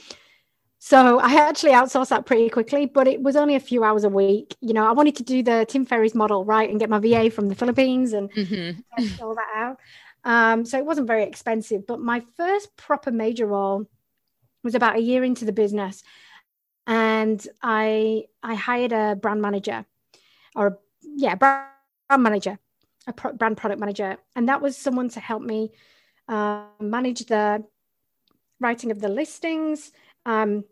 [0.84, 4.10] so I actually outsourced that pretty quickly, but it was only a few hours a
[4.10, 4.56] week.
[4.62, 7.30] You know, I wanted to do the Tim Ferriss model, right, and get my VA
[7.30, 9.24] from the Philippines and mm-hmm.
[9.24, 9.78] all that out.
[10.24, 11.86] Um, so it wasn't very expensive.
[11.86, 13.88] But my first proper major role
[14.63, 16.02] was about a year into the business,
[16.88, 19.86] and I I hired a brand manager,
[20.56, 21.67] or yeah, brand
[22.17, 22.60] manager,
[23.08, 25.72] a pro- brand product manager, and that was someone to help me
[26.28, 27.63] uh, manage the
[28.60, 29.91] writing of the listings
[30.26, 30.63] um,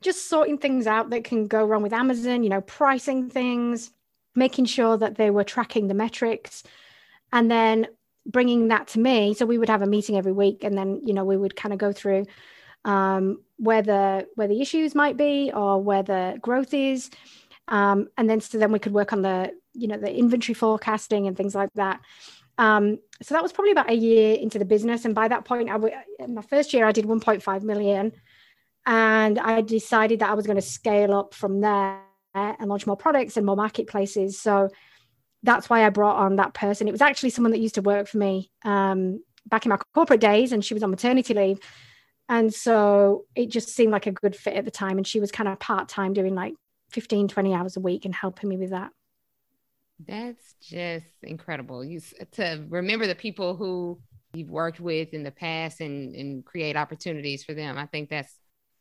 [0.00, 3.90] just sorting things out that can go wrong with Amazon, you know, pricing things,
[4.34, 6.62] making sure that they were tracking the metrics,
[7.32, 7.86] and then
[8.26, 9.34] bringing that to me.
[9.34, 11.72] So we would have a meeting every week, and then you know we would kind
[11.72, 12.26] of go through
[12.84, 17.10] um, where the where the issues might be or where the growth is,
[17.68, 21.26] um, and then so then we could work on the you know the inventory forecasting
[21.26, 22.00] and things like that.
[22.58, 25.68] Um, so that was probably about a year into the business, and by that point,
[25.68, 25.94] I w-
[26.28, 28.12] my first year I did 1.5 million
[28.86, 32.00] and I decided that I was going to scale up from there
[32.34, 34.40] and launch more products and more marketplaces.
[34.40, 34.68] So
[35.42, 36.88] that's why I brought on that person.
[36.88, 40.20] It was actually someone that used to work for me um, back in my corporate
[40.20, 41.58] days, and she was on maternity leave.
[42.30, 44.98] And so it just seemed like a good fit at the time.
[44.98, 46.54] And she was kind of part time doing like
[46.92, 48.92] 15, 20 hours a week and helping me with that.
[50.06, 51.84] That's just incredible.
[51.84, 52.00] You
[52.32, 53.98] to remember the people who
[54.32, 57.76] you've worked with in the past and, and create opportunities for them.
[57.76, 58.32] I think that's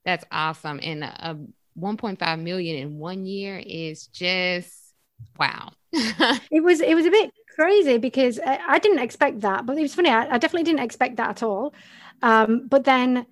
[0.05, 0.79] that's awesome.
[0.83, 1.35] And a
[1.77, 4.71] 1.5 million in one year is just
[5.39, 5.71] wow.
[5.91, 9.81] it was it was a bit crazy because I, I didn't expect that, but it
[9.81, 10.09] was funny.
[10.09, 11.73] I, I, definitely didn't expect that at all.
[12.21, 13.25] Um, but then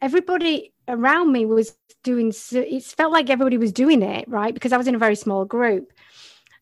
[0.00, 2.28] everybody around me was doing.
[2.28, 5.16] It it felt like everybody was doing it right because I was in a very
[5.16, 5.92] small group.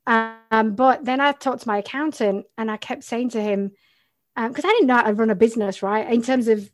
[0.07, 3.73] Um, but then I talked to my accountant and I kept saying to him
[4.37, 6.13] because um, I didn't know how to run a business, right?
[6.13, 6.71] In terms of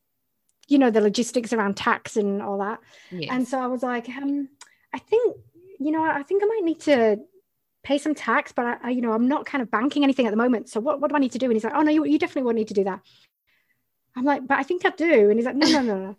[0.71, 2.79] you know the logistics around tax and all that
[3.11, 3.29] yes.
[3.33, 4.49] and so i was like um
[4.95, 5.37] i think
[5.81, 7.19] you know i think i might need to
[7.83, 10.31] pay some tax but I, I, you know i'm not kind of banking anything at
[10.31, 11.91] the moment so what, what do i need to do and he's like oh no
[11.91, 13.01] you, you definitely won't need to do that
[14.17, 16.17] i'm like but i think i do and he's like no no no no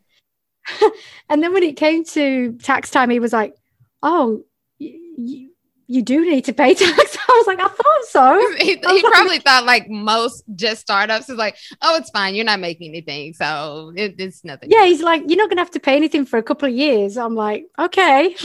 [1.30, 3.56] and then when it came to tax time he was like
[4.04, 4.44] oh
[4.80, 5.52] you,
[5.92, 7.18] you do need to pay tax.
[7.18, 8.56] I was like, I thought so.
[8.60, 12.34] he, he probably thought like most just startups is like, oh, it's fine.
[12.34, 13.34] You're not making anything.
[13.34, 14.70] So it, it's nothing.
[14.72, 14.86] Yeah.
[14.86, 17.18] He's like, you're not going to have to pay anything for a couple of years.
[17.18, 18.36] I'm like, okay.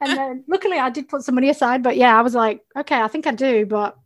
[0.00, 3.00] and then luckily I did put some money aside, but yeah, I was like, okay,
[3.00, 3.96] I think I do, but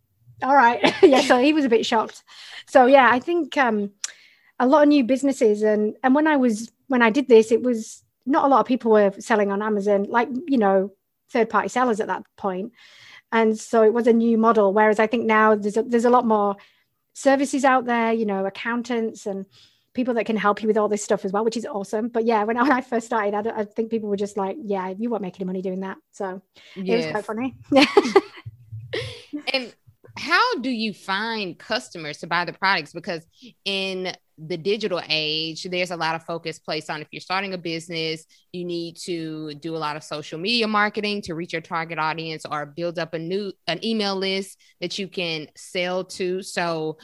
[0.42, 0.80] all right.
[1.02, 1.22] yeah.
[1.22, 2.22] So he was a bit shocked.
[2.68, 3.90] So yeah, I think um,
[4.60, 7.62] a lot of new businesses and, and when I was, when I did this, it
[7.62, 10.92] was not a lot of people were selling on Amazon, like, you know,
[11.30, 12.72] third party sellers at that point.
[13.32, 16.10] And so it was a new model whereas i think now there's a, there's a
[16.10, 16.56] lot more
[17.12, 19.46] services out there you know accountants and
[19.94, 22.08] people that can help you with all this stuff as well which is awesome.
[22.08, 24.56] But yeah when i, when I first started I, I, think people were just like
[24.62, 25.98] yeah you won't make any money doing that.
[26.12, 26.40] So
[26.76, 27.04] yes.
[27.04, 27.56] it was quite funny.
[29.52, 29.74] And
[30.16, 32.92] how do you find customers to buy the products?
[32.92, 33.26] Because
[33.64, 37.58] in the digital age, there's a lot of focus placed on if you're starting a
[37.58, 41.98] business, you need to do a lot of social media marketing to reach your target
[41.98, 46.42] audience or build up a new an email list that you can sell to.
[46.42, 46.98] So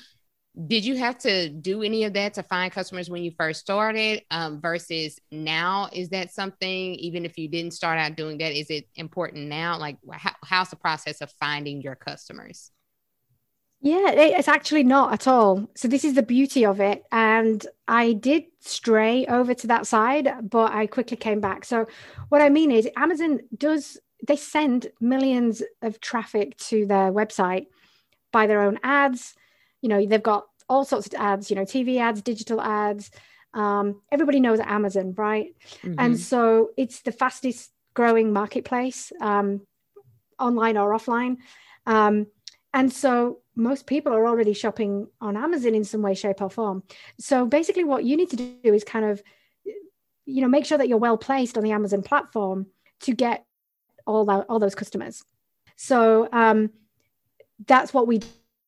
[0.67, 4.23] did you have to do any of that to find customers when you first started?
[4.31, 8.69] Um, versus now is that something even if you didn't start out doing that is
[8.69, 9.79] it important now?
[9.79, 12.71] Like how, how's the process of finding your customers
[13.83, 15.69] yeah, it's actually not at all.
[15.75, 17.03] So this is the beauty of it.
[17.11, 21.65] And I did stray over to that side, but I quickly came back.
[21.65, 21.87] So
[22.29, 27.67] what I mean is Amazon does they send millions of traffic to their website
[28.31, 29.35] by their own ads.
[29.81, 33.11] You know, they've got all sorts of ads, you know, TV ads, digital ads.
[33.53, 35.57] Um, everybody knows Amazon, right?
[35.83, 35.95] Mm-hmm.
[35.99, 39.63] And so it's the fastest growing marketplace, um,
[40.39, 41.39] online or offline.
[41.85, 42.29] Um,
[42.73, 46.83] and so most people are already shopping on Amazon in some way, shape, or form.
[47.19, 49.23] So basically, what you need to do is kind of,
[50.25, 52.67] you know, make sure that you're well placed on the Amazon platform
[53.01, 53.45] to get
[54.07, 55.25] all that all those customers.
[55.77, 56.71] So um,
[57.67, 58.21] that's what we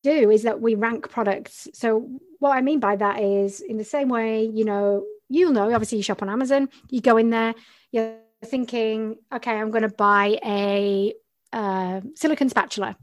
[0.03, 1.69] do is that we rank products.
[1.73, 5.73] So what I mean by that is in the same way, you know, you'll know,
[5.73, 7.55] obviously you shop on Amazon, you go in there,
[7.91, 11.15] you're thinking, okay, I'm going to buy a
[11.55, 12.97] uh, silicon spatula.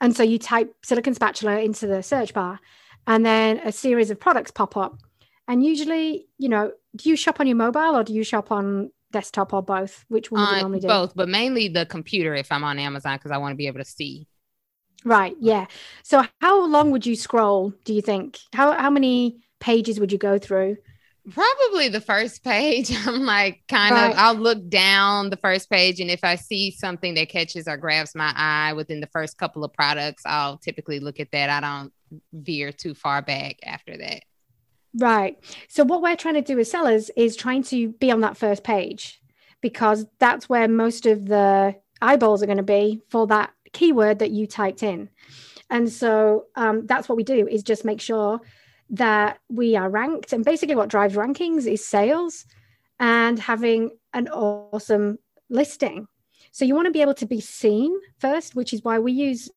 [0.00, 2.58] And so you type silicon spatula into the search bar
[3.06, 4.98] and then a series of products pop up.
[5.46, 8.90] And usually, you know, do you shop on your mobile or do you shop on
[9.12, 10.04] desktop or both?
[10.08, 10.88] Which one do you normally do?
[10.88, 13.80] Both, but mainly the computer if I'm on Amazon because I want to be able
[13.80, 14.26] to see.
[15.04, 15.34] Right.
[15.40, 15.66] Yeah.
[16.02, 18.38] So how long would you scroll, do you think?
[18.52, 20.76] How how many pages would you go through?
[21.30, 22.90] Probably the first page.
[23.06, 24.10] I'm like kind right.
[24.10, 27.76] of I'll look down the first page and if I see something that catches or
[27.76, 31.50] grabs my eye within the first couple of products, I'll typically look at that.
[31.50, 31.92] I don't
[32.32, 34.22] veer too far back after that.
[34.94, 35.38] Right.
[35.68, 38.64] So what we're trying to do as sellers is trying to be on that first
[38.64, 39.20] page
[39.60, 44.30] because that's where most of the eyeballs are going to be for that keyword that
[44.30, 45.08] you typed in.
[45.68, 48.40] And so um, that's what we do is just make sure
[48.90, 50.32] that we are ranked.
[50.32, 52.44] And basically, what drives rankings is sales
[52.98, 56.06] and having an awesome listing.
[56.52, 59.48] So you want to be able to be seen first, which is why we use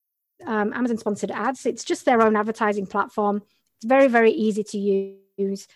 [0.46, 1.65] um, Amazon sponsored ads.
[1.65, 3.41] It's just their own advertising platform.
[3.78, 4.78] It's very, very easy to
[5.38, 5.67] use.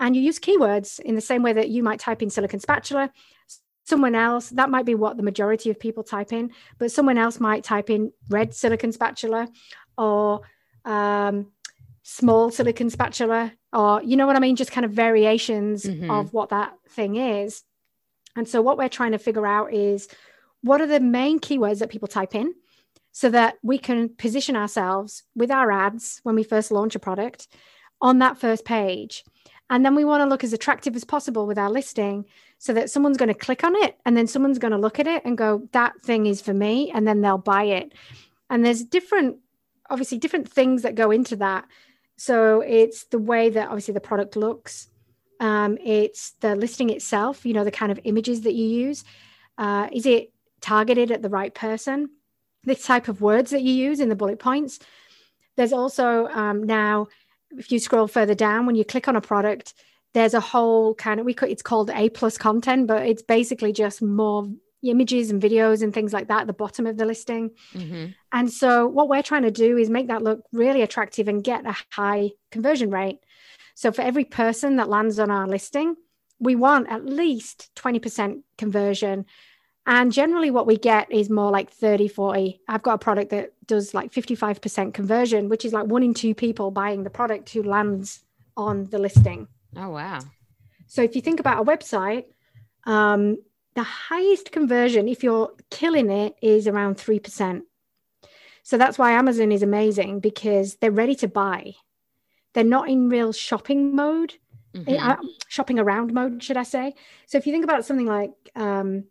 [0.00, 3.10] And you use keywords in the same way that you might type in silicon spatula
[3.88, 7.40] someone else that might be what the majority of people type in but someone else
[7.40, 9.48] might type in red silicon spatula
[9.96, 10.42] or
[10.84, 11.50] um,
[12.10, 16.10] small silicon spatula or you know what i mean just kind of variations mm-hmm.
[16.10, 17.64] of what that thing is
[18.34, 20.08] and so what we're trying to figure out is
[20.62, 22.54] what are the main keywords that people type in
[23.12, 27.46] so that we can position ourselves with our ads when we first launch a product
[28.00, 29.22] on that first page
[29.70, 32.24] and then we want to look as attractive as possible with our listing
[32.58, 35.06] so that someone's going to click on it and then someone's going to look at
[35.06, 36.90] it and go, that thing is for me.
[36.90, 37.92] And then they'll buy it.
[38.50, 39.36] And there's different,
[39.90, 41.66] obviously, different things that go into that.
[42.18, 44.88] So it's the way that obviously the product looks,
[45.40, 49.04] um, it's the listing itself, you know, the kind of images that you use.
[49.56, 52.10] Uh, is it targeted at the right person?
[52.64, 54.80] The type of words that you use in the bullet points.
[55.56, 57.06] There's also um, now,
[57.52, 59.74] if you scroll further down, when you click on a product,
[60.14, 63.72] there's a whole kind of we could it's called a plus content but it's basically
[63.72, 64.48] just more
[64.82, 67.50] images and videos and things like that at the bottom of the listing.
[67.74, 68.06] Mm-hmm.
[68.32, 71.66] and so what we're trying to do is make that look really attractive and get
[71.66, 73.18] a high conversion rate.
[73.74, 75.96] So for every person that lands on our listing
[76.40, 79.26] we want at least 20% conversion.
[79.86, 83.52] And generally what we get is more like 30 40 i've got a product that
[83.66, 87.62] does like 55% conversion which is like one in two people buying the product who
[87.62, 88.22] lands
[88.56, 89.46] on the listing.
[89.76, 90.20] Oh, wow.
[90.88, 92.24] So if you think about a website,
[92.84, 93.38] um,
[93.78, 97.62] the highest conversion, if you're killing it, is around 3%.
[98.64, 101.74] So that's why Amazon is amazing because they're ready to buy.
[102.54, 104.34] They're not in real shopping mode,
[104.74, 105.08] mm-hmm.
[105.10, 106.94] uh, shopping around mode, should I say.
[107.26, 109.04] So if you think about something like um,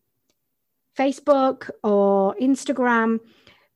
[0.97, 3.21] Facebook or Instagram,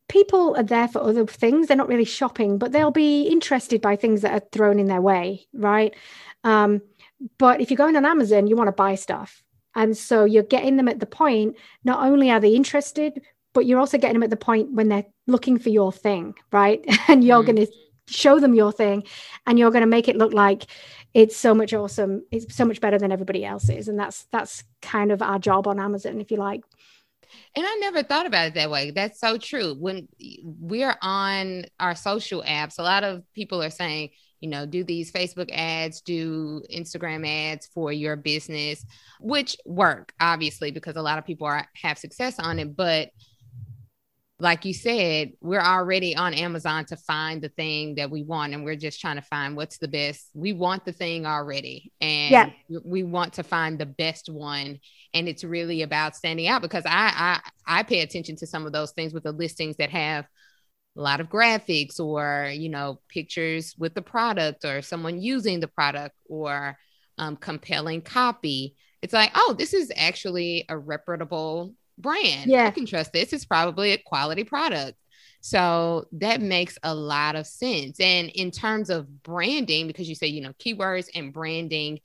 [0.09, 1.67] people are there for other things.
[1.67, 5.01] They're not really shopping, but they'll be interested by things that are thrown in their
[5.01, 5.95] way, right?
[6.43, 6.81] Um,
[7.37, 9.41] but if you're going on Amazon, you want to buy stuff.
[9.75, 13.21] And so you're getting them at the point, not only are they interested,
[13.53, 16.83] but you're also getting them at the point when they're looking for your thing, right?
[17.07, 17.55] And you're mm-hmm.
[17.55, 17.71] going to
[18.07, 19.03] show them your thing
[19.47, 20.65] and you're going to make it look like
[21.13, 22.25] it's so much awesome.
[22.31, 23.87] It's so much better than everybody else's.
[23.87, 26.61] And that's that's kind of our job on Amazon, if you like.
[27.55, 28.91] And I never thought about it that way.
[28.91, 29.75] That's so true.
[29.77, 30.07] When
[30.43, 34.09] we're on our social apps, a lot of people are saying,
[34.41, 38.83] you know, do these Facebook ads, do Instagram ads for your business,
[39.19, 42.75] which work obviously because a lot of people are have success on it.
[42.75, 43.11] But
[44.39, 48.65] like you said, we're already on Amazon to find the thing that we want, and
[48.65, 50.31] we're just trying to find what's the best.
[50.33, 52.49] We want the thing already, and yeah.
[52.83, 54.79] we want to find the best one.
[55.13, 58.73] And it's really about standing out because I I I pay attention to some of
[58.73, 60.25] those things with the listings that have
[60.97, 65.67] a lot of graphics or you know pictures with the product or someone using the
[65.67, 66.77] product or
[67.17, 72.49] um, compelling copy it's like oh this is actually a reputable brand.
[72.49, 72.65] Yeah.
[72.65, 73.33] I can trust this.
[73.33, 74.97] It's probably a quality product.
[75.41, 77.99] So that makes a lot of sense.
[77.99, 81.99] And in terms of branding, because you say, you know, keywords and branding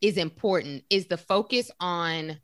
[0.00, 2.38] is important, is the focus on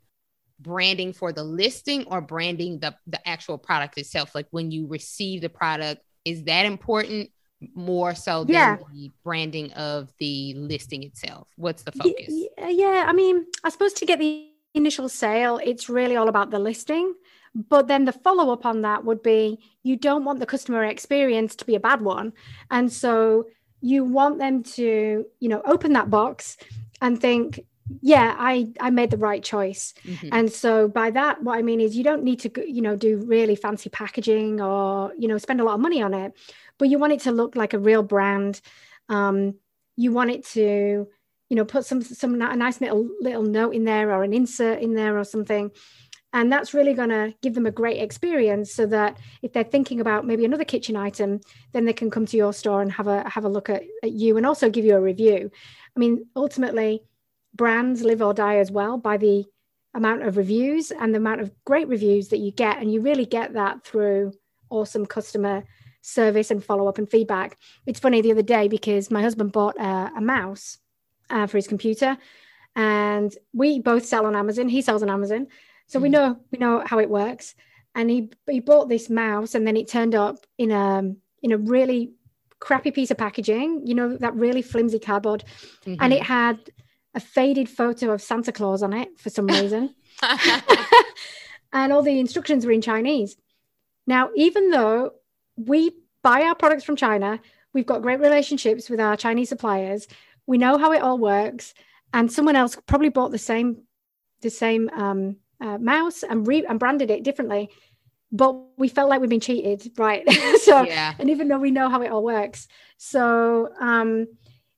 [0.59, 4.35] branding for the listing or branding the, the actual product itself?
[4.35, 7.29] Like when you receive the product, is that important
[7.75, 8.77] more so than yeah.
[8.93, 11.47] the branding of the listing itself?
[11.55, 12.33] What's the focus?
[12.57, 16.59] Yeah, I mean, I suppose to get the initial sale, it's really all about the
[16.59, 17.13] listing.
[17.55, 21.55] But then the follow up on that would be you don't want the customer experience
[21.57, 22.33] to be a bad one.
[22.69, 23.45] And so
[23.81, 26.57] you want them to, you know, open that box
[27.01, 27.65] and think,
[28.01, 29.93] yeah, I, I made the right choice.
[30.03, 30.29] Mm-hmm.
[30.31, 33.17] And so by that, what I mean is you don't need to, you know, do
[33.17, 36.33] really fancy packaging or, you know, spend a lot of money on it,
[36.77, 38.61] but you want it to look like a real brand.
[39.07, 39.55] Um,
[39.95, 41.07] you want it to,
[41.49, 44.81] you know, put some, some a nice little, little note in there or an insert
[44.81, 45.71] in there or something
[46.33, 49.99] and that's really going to give them a great experience so that if they're thinking
[49.99, 51.39] about maybe another kitchen item
[51.71, 54.11] then they can come to your store and have a have a look at, at
[54.11, 55.49] you and also give you a review
[55.95, 57.03] i mean ultimately
[57.59, 59.45] brands live or die as well by the
[59.93, 63.25] amount of reviews and the amount of great reviews that you get and you really
[63.25, 64.33] get that through
[64.69, 65.63] awesome customer
[66.01, 69.75] service and follow up and feedback it's funny the other day because my husband bought
[69.77, 70.77] a, a mouse
[71.29, 72.17] uh, for his computer
[72.75, 75.45] and we both sell on amazon he sells on amazon
[75.89, 76.03] so mm.
[76.03, 77.55] we know we know how it works.
[77.95, 81.11] And he he bought this mouse, and then it turned up in a
[81.43, 82.13] in a really
[82.59, 83.85] crappy piece of packaging.
[83.85, 85.43] You know that really flimsy cardboard,
[85.85, 86.01] mm-hmm.
[86.01, 86.59] and it had
[87.13, 89.95] a faded photo of Santa Claus on it for some reason.
[91.73, 93.35] and all the instructions were in Chinese.
[94.07, 95.13] Now, even though
[95.55, 95.91] we
[96.23, 97.39] buy our products from China,
[97.73, 100.07] we've got great relationships with our Chinese suppliers,
[100.47, 101.73] we know how it all works,
[102.13, 103.83] and someone else probably bought the same
[104.41, 107.69] the same um, uh, mouse and re- and branded it differently
[108.31, 110.29] but we felt like we've been cheated right
[110.61, 111.13] so yeah.
[111.19, 114.27] and even though we know how it all works so um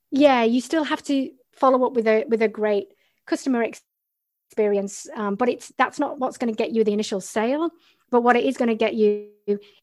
[0.09, 1.29] yeah you still have to
[1.61, 2.87] follow up with a with a great
[3.25, 7.69] customer experience um, but it's that's not what's going to get you the initial sale
[8.09, 9.29] but what it is going to get you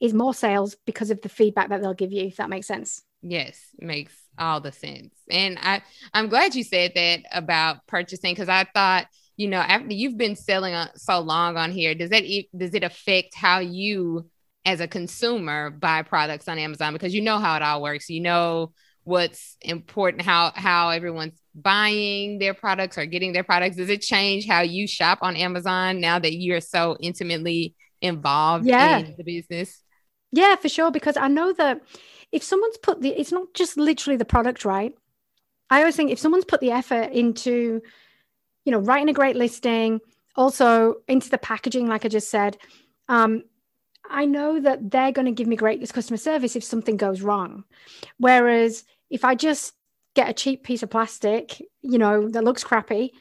[0.01, 3.03] is more sales because of the feedback that they'll give you if that makes sense.
[3.23, 5.15] Yes makes all the sense.
[5.31, 9.07] And i i'm glad you said that about purchasing because i thought
[9.39, 12.25] you know, after you've been selling so long on here, does that
[12.55, 14.29] does it affect how you
[14.67, 16.93] as a consumer buy products on Amazon?
[16.93, 18.11] Because you know how it all works.
[18.11, 18.73] You know
[19.05, 23.77] what's important, how how everyone's buying their products or getting their products.
[23.77, 28.99] Does it change how you shop on Amazon now that you're so intimately involved yeah.
[28.99, 29.83] in the business?
[30.33, 30.91] Yeah, for sure.
[30.91, 31.83] Because I know that
[32.33, 34.95] if someone's put the, it's not just literally the product, right?
[35.71, 37.83] I always think if someone's put the effort into
[38.69, 39.99] you know, writing a great listing,
[40.37, 42.59] also into the packaging, like I just said.
[43.09, 43.45] Um,
[44.11, 47.65] I know that they're going to give me great customer service if something goes wrong.
[48.19, 49.73] Whereas if I just
[50.19, 53.13] get a cheap piece of plastic, you know, that looks crappy,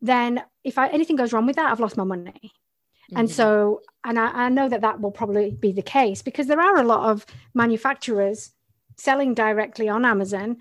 [0.00, 2.30] then if I, anything goes wrong with that, I've lost my money.
[2.44, 3.18] Mm-hmm.
[3.18, 6.60] And so, and I, I know that that will probably be the case because there
[6.60, 8.52] are a lot of manufacturers
[8.96, 10.58] selling directly on Amazon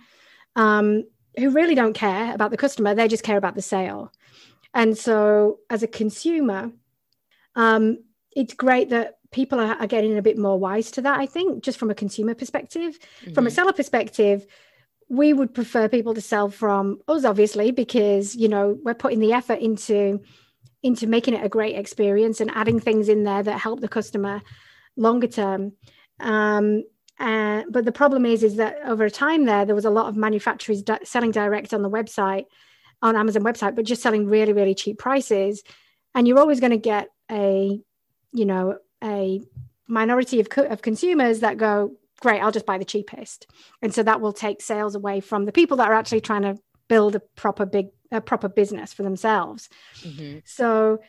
[0.55, 1.03] um,
[1.37, 4.11] who really don't care about the customer; they just care about the sale.
[4.73, 6.71] And so, as a consumer,
[7.55, 7.99] um,
[8.35, 11.19] it's great that people are, are, getting a bit more wise to that.
[11.19, 13.33] I think, just from a consumer perspective, mm-hmm.
[13.33, 13.55] from a mm-hmm.
[13.55, 14.47] seller perspective,
[15.10, 19.34] we would prefer people to sell from us, obviously, because you know we're putting the
[19.34, 20.22] effort into
[20.82, 24.41] into making it a great experience and adding things in there that help the customer
[24.97, 25.74] longer term.
[26.20, 26.84] Um,
[27.20, 30.18] uh, but the problem is, is that over time there, there was a lot of
[30.18, 32.45] manufacturers di- selling direct on the website
[33.01, 35.64] on Amazon website, but just selling really, really cheap prices.
[36.16, 37.80] And you're always going to get a,
[38.32, 39.41] you know, a
[39.88, 43.45] minority of, co- of consumers that go, great, I'll just buy the cheapest.
[43.82, 46.57] And so that will take sales away from the people that are actually trying to
[46.88, 49.69] build a proper big, a proper business for themselves.
[50.01, 50.39] Mm-hmm.
[50.45, 50.99] So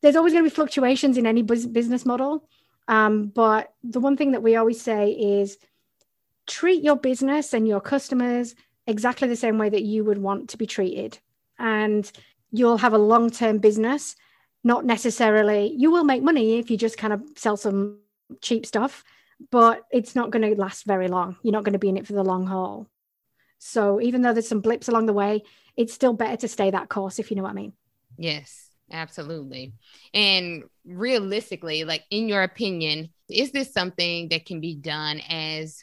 [0.00, 2.48] there's always going to be fluctuations in any business model.
[2.88, 5.58] Um, but the one thing that we always say is
[6.46, 8.56] treat your business and your customers
[8.86, 11.18] exactly the same way that you would want to be treated
[11.58, 12.10] and
[12.50, 14.16] you'll have a long term business.
[14.64, 17.98] Not necessarily, you will make money if you just kind of sell some
[18.40, 19.04] cheap stuff,
[19.50, 21.36] but it's not going to last very long.
[21.42, 22.88] You're not going to be in it for the long haul.
[23.58, 25.42] So even though there's some blips along the way,
[25.76, 27.72] it's still better to stay that course, if you know what I mean.
[28.18, 29.74] Yes, absolutely.
[30.12, 35.82] And realistically, like in your opinion, is this something that can be done as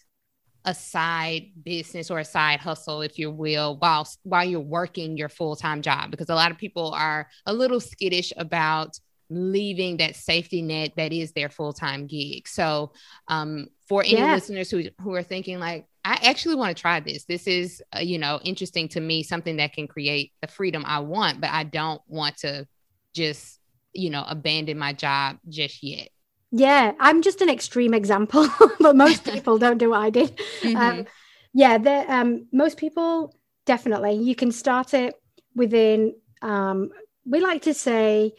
[0.65, 5.29] a side business or a side hustle, if you will, while while you're working your
[5.29, 8.99] full time job, because a lot of people are a little skittish about
[9.29, 12.47] leaving that safety net that is their full-time gig.
[12.47, 12.93] So
[13.27, 14.33] um, for any yeah.
[14.33, 17.25] listeners who, who are thinking like, I actually want to try this.
[17.25, 20.99] This is, uh, you know, interesting to me, something that can create the freedom I
[20.99, 22.67] want, but I don't want to
[23.13, 23.59] just,
[23.93, 26.09] you know, abandon my job just yet.
[26.51, 28.47] Yeah, I'm just an extreme example,
[28.79, 30.37] but most people don't do what I did.
[30.61, 30.77] Mm-hmm.
[30.77, 31.05] Um,
[31.53, 34.13] yeah, um, most people definitely.
[34.13, 35.15] You can start it
[35.55, 36.15] within.
[36.41, 36.89] Um,
[37.25, 38.33] we like to say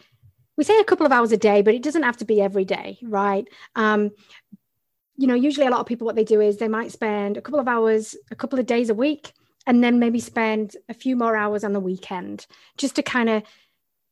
[0.61, 2.66] we say a couple of hours a day, but it doesn't have to be every
[2.66, 3.48] day, right?
[3.76, 4.11] Um,
[5.16, 7.40] you know, usually a lot of people, what they do is they might spend a
[7.40, 9.32] couple of hours, a couple of days a week,
[9.66, 12.46] and then maybe spend a few more hours on the weekend
[12.76, 13.42] just to kind of,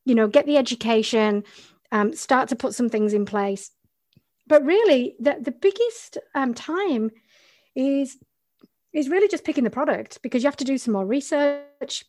[0.07, 1.45] you know, get the education,
[1.93, 3.71] um, start to put some things in place.
[4.47, 7.11] But really, the, the biggest um, time
[7.77, 8.17] is
[8.95, 12.07] is really just picking the product because you have to do some more research.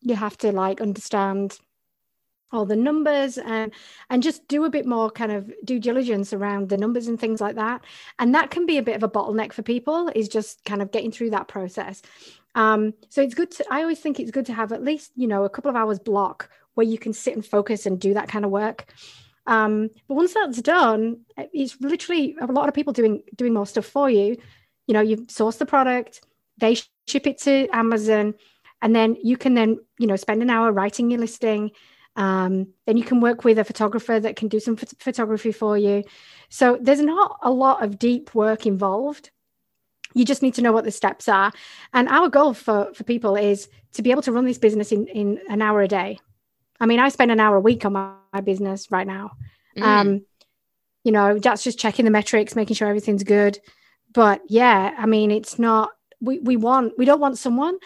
[0.00, 1.58] You have to like understand
[2.52, 3.72] all the numbers and
[4.10, 7.40] and just do a bit more kind of due diligence around the numbers and things
[7.40, 7.84] like that.
[8.18, 10.92] And that can be a bit of a bottleneck for people is just kind of
[10.92, 12.02] getting through that process.
[12.54, 15.26] Um, so it's good to i always think it's good to have at least you
[15.26, 18.28] know a couple of hours block where you can sit and focus and do that
[18.28, 18.86] kind of work.
[19.46, 23.86] Um, but once that's done it's literally a lot of people doing doing more stuff
[23.86, 24.36] for you.
[24.86, 26.20] You know you source the product
[26.58, 26.76] they
[27.06, 28.34] ship it to amazon
[28.82, 31.70] and then you can then you know spend an hour writing your listing
[32.16, 35.76] um, then you can work with a photographer that can do some ph- photography for
[35.76, 36.04] you.
[36.48, 39.30] So there's not a lot of deep work involved.
[40.14, 41.52] You just need to know what the steps are.
[41.92, 45.06] And our goal for, for people is to be able to run this business in,
[45.08, 46.20] in an hour a day.
[46.78, 49.32] I mean, I spend an hour a week on my, my business right now.
[49.76, 49.82] Mm.
[49.82, 50.26] Um,
[51.02, 53.58] you know, that's just checking the metrics, making sure everything's good.
[54.12, 55.90] But yeah, I mean, it's not,
[56.20, 57.78] we, we want, we don't want someone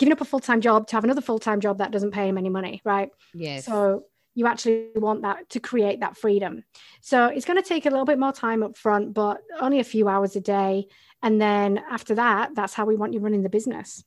[0.00, 2.48] giving up a full-time job to have another full-time job that doesn't pay him any
[2.48, 3.10] money right?
[3.34, 3.66] Yes.
[3.66, 6.64] So you actually want that to create that freedom.
[7.02, 9.84] So it's going to take a little bit more time up front but only a
[9.84, 10.86] few hours a day.
[11.22, 14.02] And then after that that's how we want you running the business.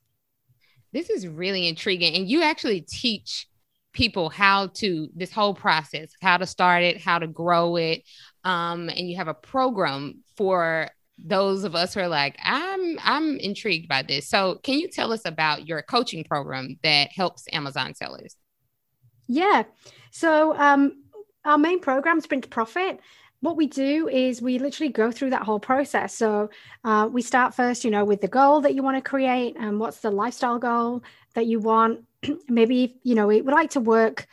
[0.91, 2.15] This is really intriguing.
[2.15, 3.47] And you actually teach
[3.93, 8.01] people how to this whole process how to start it how to grow it.
[8.43, 10.89] Um, and you have a program for
[11.23, 14.27] those of us who are like, I'm I'm intrigued by this.
[14.27, 18.35] So can you tell us about your coaching program that helps Amazon sellers?
[19.27, 19.63] Yeah.
[20.11, 21.03] So um
[21.45, 22.99] our main program, Sprint to Profit,
[23.43, 26.15] what we do is we literally go through that whole process.
[26.15, 26.49] So
[26.85, 29.81] uh, we start first, you know, with the goal that you want to create and
[29.81, 31.03] what's the lifestyle goal
[31.33, 32.05] that you want.
[32.47, 34.27] Maybe, you know, we would like to work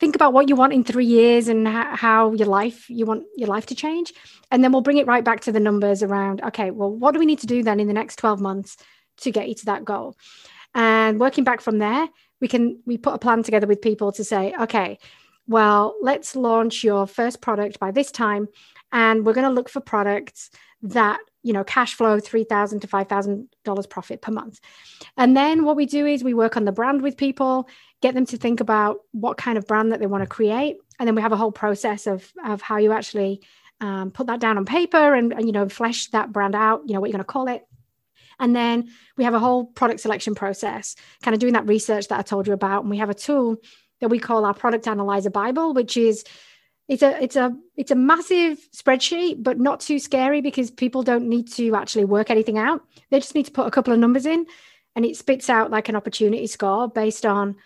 [0.00, 3.48] think about what you want in three years and how your life you want your
[3.48, 4.12] life to change.
[4.50, 7.20] And then we'll bring it right back to the numbers around okay well what do
[7.20, 8.76] we need to do then in the next 12 months
[9.18, 10.16] to get you to that goal?
[10.74, 12.08] And working back from there
[12.40, 14.98] we can we put a plan together with people to say okay
[15.46, 18.48] well let's launch your first product by this time
[18.92, 20.50] and we're going to look for products
[20.82, 24.60] that you know cash flow 3000 to $5000 profit per month.
[25.16, 27.68] And then what we do is we work on the brand with people
[28.00, 30.78] get them to think about what kind of brand that they want to create.
[30.98, 33.42] And then we have a whole process of of how you actually
[33.80, 36.94] um, put that down on paper and, and you know flesh that brand out you
[36.94, 37.66] know what you're going to call it.
[38.38, 42.18] And then we have a whole product selection process kind of doing that research that
[42.18, 42.82] i told you about.
[42.82, 43.56] And we have a tool
[44.00, 46.24] that we call our product analyzer bible which is
[46.88, 51.28] it's a it's a it's a massive spreadsheet but not too scary because people don't
[51.28, 52.82] need to actually work anything out.
[53.10, 54.46] They just need to put a couple of numbers in
[54.96, 57.56] and it spits out like an opportunity score based on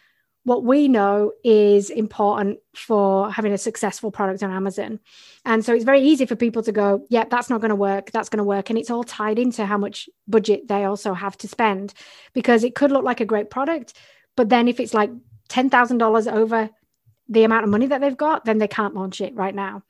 [0.44, 5.00] what we know is important for having a successful product on Amazon.
[5.46, 8.10] And so it's very easy for people to go, yeah, that's not going to work.
[8.12, 8.68] That's going to work.
[8.68, 11.94] And it's all tied into how much budget they also have to spend
[12.34, 13.94] because it could look like a great product.
[14.36, 15.10] But then if it's like
[15.48, 16.70] $10,000 over
[17.28, 19.82] the amount of money that they've got, then they can't launch it right now.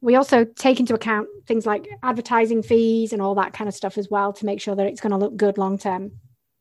[0.00, 3.98] We also take into account things like advertising fees and all that kind of stuff
[3.98, 6.12] as well to make sure that it's going to look good long term.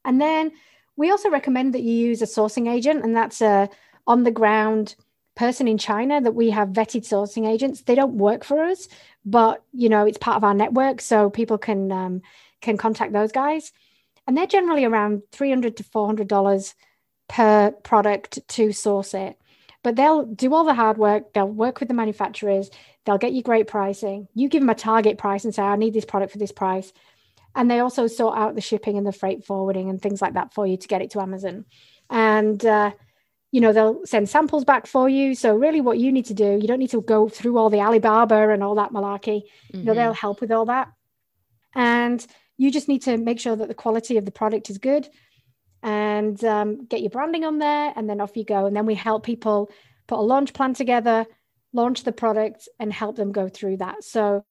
[0.03, 0.51] And then
[0.99, 3.69] we also recommend that you use a sourcing agent, and that's a
[4.05, 4.95] on the ground
[5.35, 7.83] person in China that we have vetted sourcing agents.
[7.83, 8.89] They don't work for us,
[9.23, 12.21] but you know it's part of our network, so people can um,
[12.59, 13.71] can contact those guys,
[14.27, 16.75] and they're generally around three hundred to four hundred dollars
[17.29, 19.37] per product to source it.
[19.81, 21.31] But they'll do all the hard work.
[21.33, 22.69] They'll work with the manufacturers.
[23.05, 24.27] They'll get you great pricing.
[24.35, 26.91] You give them a target price and say, "I need this product for this price."
[27.55, 30.53] And they also sort out the shipping and the freight forwarding and things like that
[30.53, 31.65] for you to get it to Amazon.
[32.09, 32.91] And uh,
[33.51, 35.35] you know they'll send samples back for you.
[35.35, 37.81] So really, what you need to do, you don't need to go through all the
[37.81, 39.43] Alibaba and all that malarkey.
[39.43, 39.77] Mm-hmm.
[39.77, 40.21] You know they'll mm-hmm.
[40.21, 40.89] help with all that,
[41.73, 42.25] and
[42.57, 45.07] you just need to make sure that the quality of the product is good,
[45.81, 48.65] and um, get your branding on there, and then off you go.
[48.65, 49.71] And then we help people
[50.07, 51.25] put a launch plan together
[51.73, 54.03] launch the product, and help them go through that.
[54.03, 54.43] So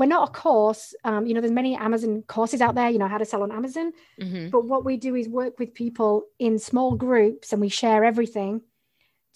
[0.00, 0.94] we're not a course.
[1.04, 3.52] Um, you know, there's many Amazon courses out there, you know, how to sell on
[3.52, 3.92] Amazon.
[4.18, 4.48] Mm-hmm.
[4.48, 8.62] But what we do is work with people in small groups and we share everything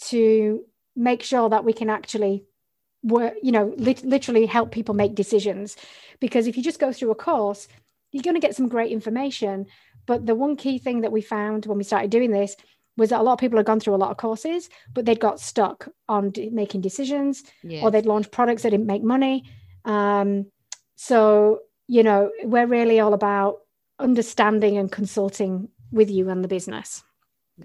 [0.07, 0.65] to
[0.97, 2.47] make sure that we can actually
[3.03, 5.77] work, you know, literally help people make decisions.
[6.19, 7.69] Because if you just go through a course,
[8.11, 9.67] you're going to get some great information.
[10.07, 12.57] But the one key thing that we found when we started doing this
[12.97, 15.21] was that a lot of people had gone through a lot of courses, but they'd
[15.21, 17.85] got stuck on d- making decisions yes.
[17.85, 19.45] or they'd launched products that didn't make money.
[19.85, 20.47] Um,
[20.97, 23.59] so, you know, we're really all about
[23.99, 27.03] understanding and consulting with you and the business.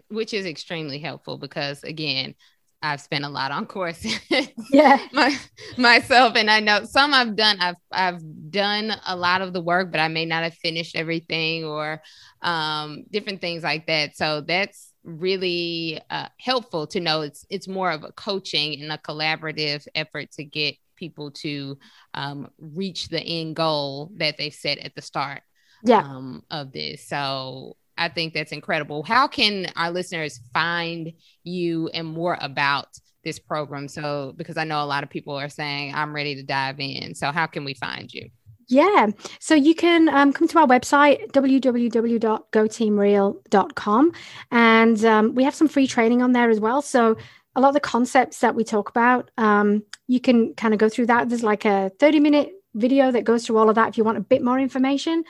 [0.09, 2.35] Which is extremely helpful because, again,
[2.81, 4.19] I've spent a lot on courses.
[4.71, 4.99] Yeah.
[5.11, 5.35] My,
[5.77, 8.21] myself and I know some I've done I've I've
[8.51, 12.03] done a lot of the work but I may not have finished everything or
[12.43, 14.15] um, different things like that.
[14.15, 18.97] So that's really uh, helpful to know it's it's more of a coaching and a
[18.99, 21.77] collaborative effort to get people to
[22.13, 25.41] um, reach the end goal that they set at the start
[25.83, 25.99] yeah.
[25.99, 27.07] um, of this.
[27.07, 29.03] So I think that's incredible.
[29.03, 32.87] How can our listeners find you and more about
[33.23, 33.87] this program?
[33.87, 37.15] So, because I know a lot of people are saying, I'm ready to dive in.
[37.15, 38.29] So, how can we find you?
[38.69, 39.07] Yeah.
[39.39, 44.11] So you can um, come to our website, www.goteamreal.com.
[44.51, 46.83] And um, we have some free training on there as well.
[46.83, 47.17] So
[47.55, 50.89] a lot of the concepts that we talk about, um, you can kind of go
[50.89, 51.29] through that.
[51.29, 54.17] There's like a 30 minute video that goes through all of that if you want
[54.17, 55.23] a bit more information.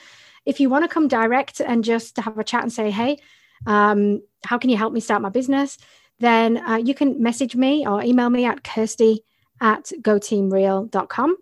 [0.46, 3.20] If you want to come direct and just have a chat and say, hey,
[3.66, 5.78] um, how can you help me start my business?
[6.20, 9.24] Then uh, you can message me or email me at kirsty
[9.62, 11.38] at goteamreal.com.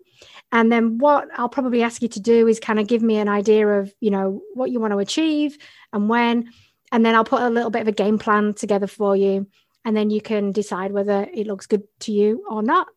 [0.50, 3.28] And then what I'll probably ask you to do is kind of give me an
[3.28, 5.58] idea of, you know, what you want to achieve
[5.92, 6.50] and when.
[6.90, 9.46] And then I'll put a little bit of a game plan together for you
[9.84, 12.88] and then you can decide whether it looks good to you or not.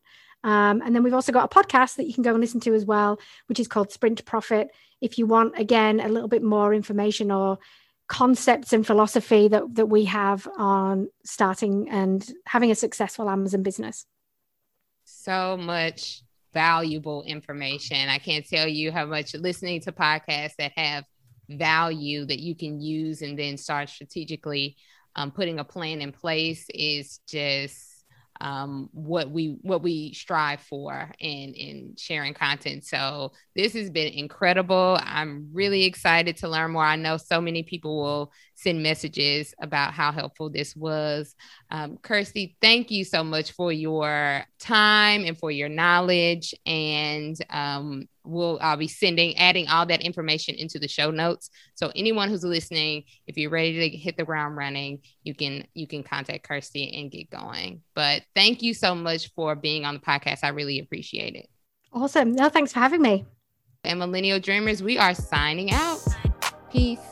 [0.44, 2.74] Um, and then we've also got a podcast that you can go and listen to
[2.74, 4.70] as well, which is called Sprint Profit.
[5.00, 7.58] If you want, again, a little bit more information or
[8.08, 14.04] concepts and philosophy that, that we have on starting and having a successful Amazon business.
[15.04, 16.22] So much
[16.52, 18.08] valuable information.
[18.08, 21.04] I can't tell you how much listening to podcasts that have
[21.48, 24.76] value that you can use and then start strategically
[25.16, 27.92] um, putting a plan in place is just
[28.42, 32.84] um, what we what we strive for in in sharing content.
[32.84, 34.98] So this has been incredible.
[35.00, 36.84] I'm really excited to learn more.
[36.84, 41.36] I know so many people will send messages about how helpful this was.
[41.70, 46.52] Um, Kirsty, thank you so much for your time and for your knowledge.
[46.66, 51.50] And um, we'll I'll be sending adding all that information into the show notes.
[51.74, 55.86] So anyone who's listening, if you're ready to hit the ground running, you can you
[55.86, 57.82] can contact Kirsty and get going.
[57.94, 60.40] But thank you so much for being on the podcast.
[60.42, 61.48] I really appreciate it.
[61.92, 62.32] Awesome.
[62.32, 63.26] No, thanks for having me.
[63.84, 66.00] And Millennial Dreamers, we are signing out.
[66.70, 67.11] Peace.